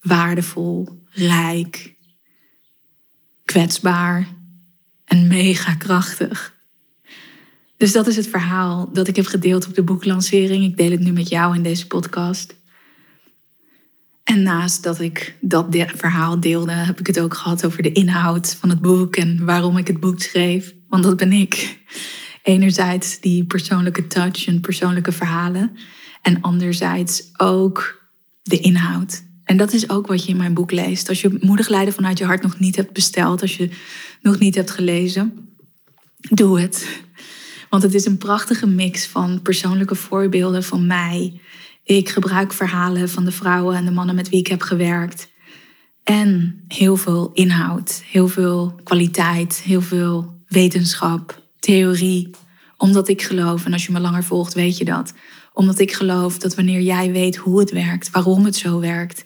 waardevol, 0.00 0.88
rijk, 1.10 1.94
kwetsbaar 3.44 4.28
en 5.04 5.26
mega 5.26 5.74
krachtig. 5.74 6.54
Dus 7.76 7.92
dat 7.92 8.06
is 8.06 8.16
het 8.16 8.28
verhaal 8.28 8.92
dat 8.92 9.08
ik 9.08 9.16
heb 9.16 9.26
gedeeld 9.26 9.66
op 9.66 9.74
de 9.74 9.82
boeklancering. 9.82 10.64
Ik 10.64 10.76
deel 10.76 10.90
het 10.90 11.00
nu 11.00 11.12
met 11.12 11.28
jou 11.28 11.54
in 11.54 11.62
deze 11.62 11.86
podcast. 11.86 12.56
En 14.24 14.42
naast 14.42 14.82
dat 14.82 15.00
ik 15.00 15.36
dat 15.40 15.66
verhaal 15.94 16.40
deelde, 16.40 16.72
heb 16.72 17.00
ik 17.00 17.06
het 17.06 17.20
ook 17.20 17.34
gehad 17.34 17.66
over 17.66 17.82
de 17.82 17.92
inhoud 17.92 18.54
van 18.54 18.68
het 18.68 18.80
boek 18.80 19.16
en 19.16 19.44
waarom 19.44 19.76
ik 19.76 19.86
het 19.86 20.00
boek 20.00 20.20
schreef. 20.20 20.74
Want 20.88 21.02
dat 21.02 21.16
ben 21.16 21.32
ik. 21.32 21.78
Enerzijds 22.42 23.20
die 23.20 23.44
persoonlijke 23.44 24.06
touch 24.06 24.46
en 24.46 24.60
persoonlijke 24.60 25.12
verhalen. 25.12 25.76
En 26.22 26.40
anderzijds 26.40 27.30
ook 27.36 28.08
de 28.42 28.58
inhoud. 28.58 29.22
En 29.44 29.56
dat 29.56 29.72
is 29.72 29.88
ook 29.88 30.06
wat 30.06 30.24
je 30.24 30.30
in 30.30 30.36
mijn 30.36 30.54
boek 30.54 30.70
leest. 30.70 31.08
Als 31.08 31.20
je 31.20 31.38
Moedig 31.40 31.68
Leiden 31.68 31.94
vanuit 31.94 32.18
je 32.18 32.24
hart 32.24 32.42
nog 32.42 32.58
niet 32.58 32.76
hebt 32.76 32.92
besteld, 32.92 33.42
als 33.42 33.56
je 33.56 33.70
nog 34.22 34.38
niet 34.38 34.54
hebt 34.54 34.70
gelezen, 34.70 35.48
doe 36.16 36.60
het. 36.60 37.02
Want 37.70 37.82
het 37.82 37.94
is 37.94 38.06
een 38.06 38.18
prachtige 38.18 38.66
mix 38.66 39.06
van 39.06 39.42
persoonlijke 39.42 39.94
voorbeelden 39.94 40.64
van 40.64 40.86
mij. 40.86 41.40
Ik 41.84 42.08
gebruik 42.08 42.52
verhalen 42.52 43.08
van 43.08 43.24
de 43.24 43.32
vrouwen 43.32 43.76
en 43.76 43.84
de 43.84 43.90
mannen 43.90 44.14
met 44.14 44.28
wie 44.28 44.38
ik 44.38 44.46
heb 44.46 44.62
gewerkt. 44.62 45.28
En 46.04 46.60
heel 46.68 46.96
veel 46.96 47.30
inhoud, 47.32 48.02
heel 48.06 48.28
veel 48.28 48.80
kwaliteit, 48.84 49.60
heel 49.64 49.82
veel 49.82 50.42
wetenschap, 50.48 51.49
theorie. 51.60 52.30
Omdat 52.76 53.08
ik 53.08 53.22
geloof, 53.22 53.64
en 53.64 53.72
als 53.72 53.86
je 53.86 53.92
me 53.92 54.00
langer 54.00 54.24
volgt, 54.24 54.54
weet 54.54 54.78
je 54.78 54.84
dat. 54.84 55.12
Omdat 55.52 55.78
ik 55.78 55.92
geloof 55.92 56.38
dat 56.38 56.54
wanneer 56.54 56.80
jij 56.80 57.12
weet 57.12 57.36
hoe 57.36 57.60
het 57.60 57.70
werkt, 57.70 58.10
waarom 58.10 58.44
het 58.44 58.56
zo 58.56 58.80
werkt, 58.80 59.24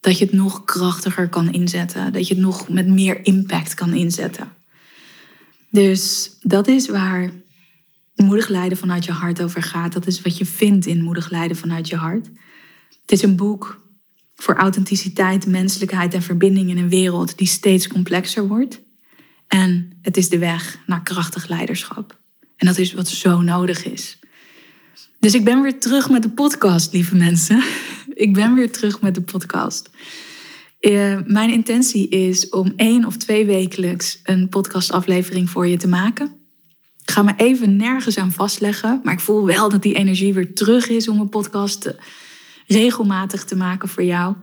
dat 0.00 0.18
je 0.18 0.24
het 0.24 0.34
nog 0.34 0.64
krachtiger 0.64 1.28
kan 1.28 1.52
inzetten. 1.52 2.12
Dat 2.12 2.28
je 2.28 2.34
het 2.34 2.42
nog 2.42 2.68
met 2.68 2.86
meer 2.86 3.24
impact 3.24 3.74
kan 3.74 3.92
inzetten. 3.92 4.52
Dus 5.70 6.30
dat 6.40 6.68
is 6.68 6.88
waar 6.88 7.30
moedig 8.14 8.48
leiden 8.48 8.78
vanuit 8.78 9.04
je 9.04 9.12
hart 9.12 9.42
over 9.42 9.62
gaat. 9.62 9.92
Dat 9.92 10.06
is 10.06 10.22
wat 10.22 10.38
je 10.38 10.46
vindt 10.46 10.86
in 10.86 11.02
moedig 11.02 11.30
leiden 11.30 11.56
vanuit 11.56 11.88
je 11.88 11.96
hart. 11.96 12.26
Het 13.00 13.12
is 13.12 13.22
een 13.22 13.36
boek 13.36 13.80
voor 14.34 14.56
authenticiteit, 14.56 15.46
menselijkheid 15.46 16.14
en 16.14 16.22
verbinding 16.22 16.70
in 16.70 16.78
een 16.78 16.88
wereld 16.88 17.38
die 17.38 17.46
steeds 17.46 17.88
complexer 17.88 18.46
wordt. 18.46 18.82
En 19.52 19.92
het 20.02 20.16
is 20.16 20.28
de 20.28 20.38
weg 20.38 20.78
naar 20.86 21.02
krachtig 21.02 21.48
leiderschap. 21.48 22.18
En 22.56 22.66
dat 22.66 22.78
is 22.78 22.92
wat 22.92 23.08
zo 23.08 23.40
nodig 23.40 23.84
is. 23.84 24.18
Dus 25.18 25.34
ik 25.34 25.44
ben 25.44 25.62
weer 25.62 25.80
terug 25.80 26.10
met 26.10 26.22
de 26.22 26.30
podcast, 26.30 26.92
lieve 26.92 27.16
mensen. 27.16 27.62
Ik 28.14 28.32
ben 28.32 28.54
weer 28.54 28.72
terug 28.72 29.00
met 29.00 29.14
de 29.14 29.20
podcast. 29.20 29.90
Uh, 30.80 31.18
mijn 31.26 31.52
intentie 31.52 32.08
is 32.08 32.48
om 32.48 32.72
één 32.76 33.04
of 33.04 33.16
twee 33.16 33.46
wekelijks 33.46 34.20
een 34.22 34.48
podcastaflevering 34.48 35.50
voor 35.50 35.66
je 35.66 35.76
te 35.76 35.88
maken. 35.88 36.26
Ik 37.02 37.10
ga 37.10 37.22
me 37.22 37.32
even 37.36 37.76
nergens 37.76 38.18
aan 38.18 38.32
vastleggen, 38.32 39.00
maar 39.02 39.12
ik 39.12 39.20
voel 39.20 39.44
wel 39.44 39.68
dat 39.68 39.82
die 39.82 39.94
energie 39.94 40.34
weer 40.34 40.54
terug 40.54 40.88
is 40.88 41.08
om 41.08 41.20
een 41.20 41.28
podcast 41.28 41.94
regelmatig 42.66 43.44
te 43.44 43.56
maken 43.56 43.88
voor 43.88 44.04
jou. 44.04 44.34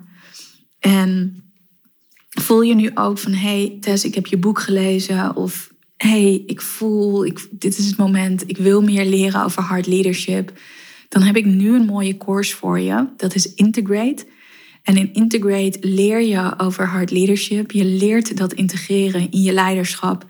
En 0.80 1.44
voel 2.50 2.62
je 2.62 2.76
nu 2.76 2.92
ook 2.94 3.18
van, 3.18 3.34
hey 3.34 3.78
Tess, 3.82 4.06
ik 4.06 4.16
heb 4.16 4.28
je 4.28 4.38
boek 4.38 4.60
gelezen 4.60 5.36
of 5.36 5.74
hey, 5.96 6.44
ik 6.46 6.62
voel, 6.62 7.26
ik, 7.26 7.48
dit 7.52 7.78
is 7.78 7.86
het 7.86 7.98
moment, 7.98 8.50
ik 8.50 8.58
wil 8.58 8.82
meer 8.82 9.06
leren 9.06 9.44
over 9.44 9.62
hard 9.64 9.88
leadership 9.88 10.52
dan 11.10 11.22
heb 11.22 11.36
ik 11.36 11.46
nu 11.46 11.76
een 11.76 11.86
mooie 11.86 12.18
course 12.18 12.56
voor 12.56 12.80
je. 12.80 13.08
Dat 13.18 13.36
is 13.36 13.54
Integrate. 13.54 14.26
En 14.84 14.98
in 14.98 15.14
Integrate 15.14 15.78
leer 15.82 16.22
je 16.22 16.54
over 16.58 16.88
hard 16.88 17.12
leadership. 17.12 17.72
Je 17.72 17.86
leert 17.86 18.38
dat 18.38 18.54
integreren 18.54 19.32
in 19.32 19.42
je 19.42 19.52
leiderschap, 19.52 20.26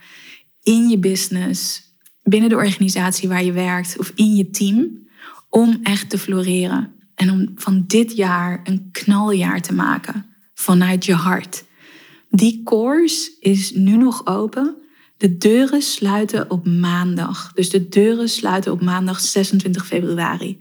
in 0.64 0.90
je 0.90 0.98
business, 0.98 1.82
binnen 2.24 2.50
de 2.50 2.56
organisatie 2.56 3.28
waar 3.28 3.44
je 3.44 3.52
werkt 3.52 3.98
of 3.98 4.12
in 4.16 4.36
je 4.36 4.50
team. 4.50 5.08
Om 5.50 5.80
echt 5.84 6.10
te 6.10 6.18
floreren. 6.18 6.92
En 7.16 7.32
om 7.32 7.52
van 7.56 7.84
dit 7.88 8.16
jaar 8.16 8.62
een 8.64 8.90
knaljaar 8.92 9.62
te 9.62 9.74
maken 9.74 10.26
vanuit 10.54 11.06
je 11.06 11.14
hart. 11.14 11.64
Die 12.30 12.62
course 12.64 13.32
is 13.40 13.72
nu 13.72 13.98
nog 13.98 14.26
open. 14.26 14.76
De 15.18 15.38
deuren 15.38 15.82
sluiten 15.82 16.50
op 16.50 16.68
maandag. 16.68 17.52
Dus 17.54 17.70
de 17.70 17.90
deuren 17.90 18.30
sluiten 18.30 18.72
op 18.72 18.82
maandag 18.82 19.20
26 19.20 19.88
februari. 19.88 20.58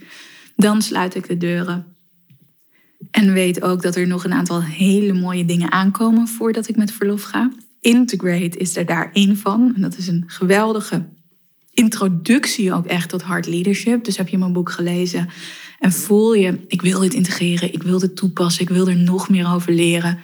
Dan 0.56 0.82
sluit 0.82 1.14
ik 1.14 1.28
de 1.28 1.36
deuren. 1.36 1.86
En 3.10 3.32
weet 3.32 3.62
ook 3.62 3.82
dat 3.82 3.96
er 3.96 4.06
nog 4.06 4.24
een 4.24 4.32
aantal 4.32 4.62
hele 4.62 5.12
mooie 5.12 5.44
dingen 5.44 5.72
aankomen 5.72 6.28
voordat 6.28 6.68
ik 6.68 6.76
met 6.76 6.92
verlof 6.92 7.22
ga. 7.22 7.52
Integrate 7.80 8.58
is 8.58 8.76
er 8.76 8.86
daar 8.86 9.10
één 9.12 9.36
van. 9.36 9.72
En 9.74 9.82
dat 9.82 9.96
is 9.96 10.06
een 10.06 10.24
geweldige 10.26 11.04
introductie 11.72 12.72
ook 12.72 12.86
echt 12.86 13.08
tot 13.08 13.22
hard 13.22 13.46
leadership. 13.46 14.04
Dus 14.04 14.16
heb 14.16 14.28
je 14.28 14.38
mijn 14.38 14.52
boek 14.52 14.70
gelezen 14.70 15.28
en 15.78 15.92
voel 15.92 16.34
je, 16.34 16.58
ik 16.66 16.82
wil 16.82 17.00
dit 17.00 17.14
integreren, 17.14 17.72
ik 17.72 17.82
wil 17.82 17.98
dit 17.98 18.16
toepassen, 18.16 18.62
ik 18.62 18.68
wil 18.68 18.88
er 18.88 18.96
nog 18.96 19.28
meer 19.28 19.52
over 19.52 19.72
leren 19.72 20.18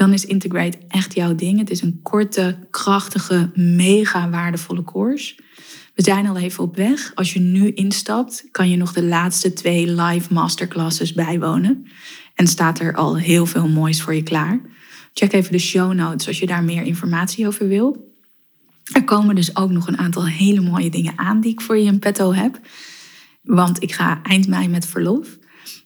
dan 0.00 0.12
is 0.12 0.26
Integrate 0.26 0.78
echt 0.88 1.14
jouw 1.14 1.34
ding. 1.34 1.58
Het 1.58 1.70
is 1.70 1.82
een 1.82 2.00
korte, 2.02 2.58
krachtige, 2.70 3.50
mega 3.54 4.30
waardevolle 4.30 4.84
course. 4.84 5.34
We 5.94 6.02
zijn 6.02 6.26
al 6.26 6.36
even 6.36 6.64
op 6.64 6.76
weg. 6.76 7.12
Als 7.14 7.32
je 7.32 7.40
nu 7.40 7.72
instapt, 7.72 8.48
kan 8.50 8.70
je 8.70 8.76
nog 8.76 8.92
de 8.92 9.04
laatste 9.04 9.52
twee 9.52 9.94
live 9.94 10.32
masterclasses 10.32 11.12
bijwonen. 11.12 11.86
En 12.34 12.46
staat 12.46 12.78
er 12.78 12.94
al 12.94 13.16
heel 13.16 13.46
veel 13.46 13.68
moois 13.68 14.02
voor 14.02 14.14
je 14.14 14.22
klaar. 14.22 14.60
Check 15.12 15.32
even 15.32 15.52
de 15.52 15.58
show 15.58 15.92
notes 15.92 16.26
als 16.26 16.38
je 16.38 16.46
daar 16.46 16.64
meer 16.64 16.82
informatie 16.82 17.46
over 17.46 17.68
wil. 17.68 18.14
Er 18.92 19.04
komen 19.04 19.34
dus 19.34 19.56
ook 19.56 19.70
nog 19.70 19.86
een 19.86 19.98
aantal 19.98 20.26
hele 20.26 20.60
mooie 20.60 20.90
dingen 20.90 21.18
aan 21.18 21.40
die 21.40 21.52
ik 21.52 21.60
voor 21.60 21.78
je 21.78 21.84
in 21.84 21.98
petto 21.98 22.32
heb. 22.32 22.60
Want 23.42 23.82
ik 23.82 23.92
ga 23.92 24.22
eind 24.22 24.48
mei 24.48 24.68
met 24.68 24.86
verlof. 24.86 25.38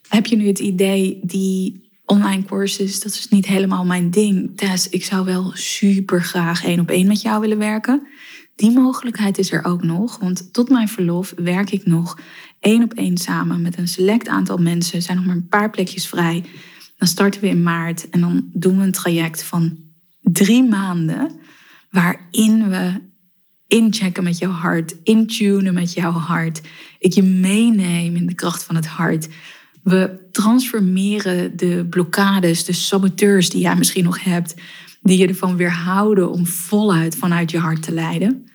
Heb 0.08 0.26
je 0.26 0.36
nu 0.36 0.46
het 0.46 0.58
idee, 0.58 1.20
die 1.22 1.83
online 2.06 2.44
courses, 2.44 3.00
dat 3.00 3.12
is 3.12 3.28
niet 3.28 3.46
helemaal 3.46 3.84
mijn 3.84 4.10
ding. 4.10 4.56
Tess, 4.56 4.88
ik 4.88 5.04
zou 5.04 5.24
wel 5.24 5.50
super 5.54 6.22
graag 6.22 6.64
één 6.64 6.80
op 6.80 6.90
één 6.90 7.06
met 7.06 7.22
jou 7.22 7.40
willen 7.40 7.58
werken. 7.58 8.06
Die 8.56 8.70
mogelijkheid 8.70 9.38
is 9.38 9.52
er 9.52 9.64
ook 9.64 9.82
nog, 9.82 10.18
want 10.18 10.52
tot 10.52 10.68
mijn 10.68 10.88
verlof 10.88 11.32
werk 11.36 11.70
ik 11.70 11.86
nog 11.86 12.18
één 12.60 12.82
op 12.82 12.92
één 12.92 13.16
samen 13.16 13.62
met 13.62 13.78
een 13.78 13.88
select 13.88 14.28
aantal 14.28 14.56
mensen. 14.56 14.96
Er 14.96 15.02
zijn 15.02 15.16
nog 15.16 15.26
maar 15.26 15.36
een 15.36 15.48
paar 15.48 15.70
plekjes 15.70 16.08
vrij. 16.08 16.44
Dan 16.96 17.08
starten 17.08 17.40
we 17.40 17.48
in 17.48 17.62
maart 17.62 18.10
en 18.10 18.20
dan 18.20 18.50
doen 18.52 18.78
we 18.78 18.82
een 18.82 18.92
traject 18.92 19.42
van 19.42 19.78
drie 20.20 20.64
maanden, 20.64 21.30
waarin 21.90 22.68
we 22.68 23.00
inchecken 23.66 24.24
met 24.24 24.38
jouw 24.38 24.50
hart, 24.50 24.94
intunen 25.02 25.74
met 25.74 25.92
jouw 25.92 26.12
hart. 26.12 26.60
Ik 26.98 27.12
je 27.12 27.22
meeneem 27.22 28.16
in 28.16 28.26
de 28.26 28.34
kracht 28.34 28.64
van 28.64 28.74
het 28.74 28.86
hart. 28.86 29.28
We 29.84 30.28
transformeren 30.32 31.56
de 31.56 31.86
blokkades, 31.90 32.64
de 32.64 32.72
saboteurs 32.72 33.50
die 33.50 33.60
jij 33.60 33.76
misschien 33.76 34.04
nog 34.04 34.24
hebt, 34.24 34.54
die 35.02 35.18
je 35.18 35.26
ervan 35.26 35.56
weerhouden 35.56 36.30
om 36.30 36.46
voluit 36.46 37.16
vanuit 37.16 37.50
je 37.50 37.58
hart 37.58 37.82
te 37.82 37.92
leiden. 37.92 38.48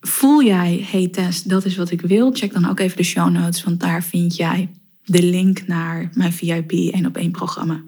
Voel 0.00 0.42
jij, 0.42 0.86
hey 0.90 1.08
Tess, 1.08 1.42
dat 1.42 1.64
is 1.64 1.76
wat 1.76 1.90
ik 1.90 2.00
wil? 2.00 2.32
Check 2.32 2.52
dan 2.52 2.68
ook 2.68 2.80
even 2.80 2.96
de 2.96 3.02
show 3.02 3.30
notes, 3.30 3.64
want 3.64 3.80
daar 3.80 4.02
vind 4.02 4.36
jij 4.36 4.70
de 5.04 5.22
link 5.22 5.66
naar 5.66 6.10
mijn 6.14 6.32
VIP 6.32 6.72
1 6.72 7.06
op 7.06 7.16
1 7.16 7.30
programma. 7.30 7.82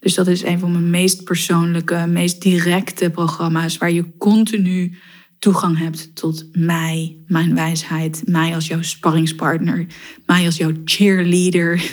Dus 0.00 0.14
dat 0.14 0.26
is 0.26 0.42
een 0.42 0.58
van 0.58 0.72
mijn 0.72 0.90
meest 0.90 1.24
persoonlijke, 1.24 2.06
meest 2.08 2.42
directe 2.42 3.10
programma's 3.10 3.78
waar 3.78 3.92
je 3.92 4.16
continu 4.18 4.98
toegang 5.42 5.78
hebt 5.78 6.14
tot 6.14 6.44
mij, 6.52 7.16
mijn 7.26 7.54
wijsheid, 7.54 8.22
mij 8.24 8.54
als 8.54 8.66
jouw 8.66 8.82
sparringspartner, 8.82 9.86
mij 10.26 10.44
als 10.46 10.56
jouw 10.56 10.72
cheerleader, 10.84 11.84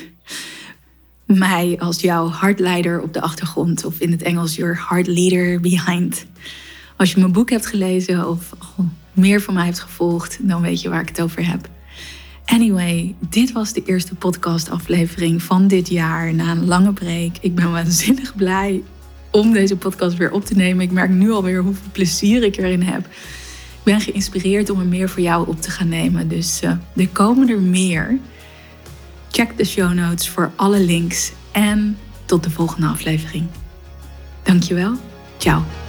mij 1.26 1.76
als 1.80 2.02
jouw 2.02 2.28
hartleider 2.28 3.02
op 3.02 3.14
de 3.14 3.22
achtergrond 3.22 3.86
of 3.86 4.00
in 4.00 4.12
het 4.12 4.22
Engels 4.22 4.56
your 4.56 4.86
heart 4.90 5.08
leader 5.08 5.60
behind. 5.60 6.26
Als 6.98 7.12
je 7.12 7.20
mijn 7.20 7.32
boek 7.32 7.50
hebt 7.50 7.66
gelezen 7.66 8.30
of 8.30 8.56
meer 9.14 9.42
van 9.42 9.54
mij 9.54 9.66
hebt 9.66 9.80
gevolgd, 9.80 10.38
dan 10.42 10.62
weet 10.62 10.82
je 10.82 10.90
waar 10.90 11.02
ik 11.02 11.10
het 11.10 11.22
over 11.22 11.48
heb. 11.48 11.70
Anyway, 12.46 13.16
dit 13.30 13.52
was 13.52 13.74
de 13.74 13.84
eerste 13.86 14.16
podcastaflevering 14.16 15.44
van 15.44 15.68
dit 15.68 15.90
jaar 15.90 16.34
na 16.34 16.52
een 16.52 16.66
lange 16.66 16.94
break. 16.94 17.38
Ik 17.42 17.56
ben 17.56 17.72
waanzinnig 17.72 18.36
blij 18.36 18.84
om 19.32 19.54
deze 19.54 19.76
podcast 19.76 20.18
weer 20.18 20.32
op 20.32 20.46
te 20.46 20.56
nemen. 20.56 20.86
Ik 20.86 20.92
merk 20.92 21.10
nu 21.10 21.32
alweer 21.32 21.62
hoeveel 21.62 21.92
plezier 21.92 22.44
ik 22.44 22.58
erin 22.58 22.82
heb. 22.82 23.08
Ben 23.90 24.02
geïnspireerd 24.02 24.70
om 24.70 24.80
er 24.80 24.86
meer 24.86 25.10
voor 25.10 25.22
jou 25.22 25.48
op 25.48 25.62
te 25.62 25.72
gaan 25.72 25.88
nemen. 25.88 26.28
Dus 26.28 26.64
uh, 26.64 26.72
er 26.96 27.08
komen 27.08 27.50
er 27.50 27.62
meer. 27.62 28.20
Check 29.32 29.58
de 29.58 29.66
show 29.66 29.94
notes 29.94 30.30
voor 30.30 30.52
alle 30.56 30.80
links 30.80 31.32
en 31.52 31.98
tot 32.26 32.44
de 32.44 32.50
volgende 32.50 32.88
aflevering. 32.88 33.48
Dankjewel. 34.44 34.94
Ciao. 35.38 35.89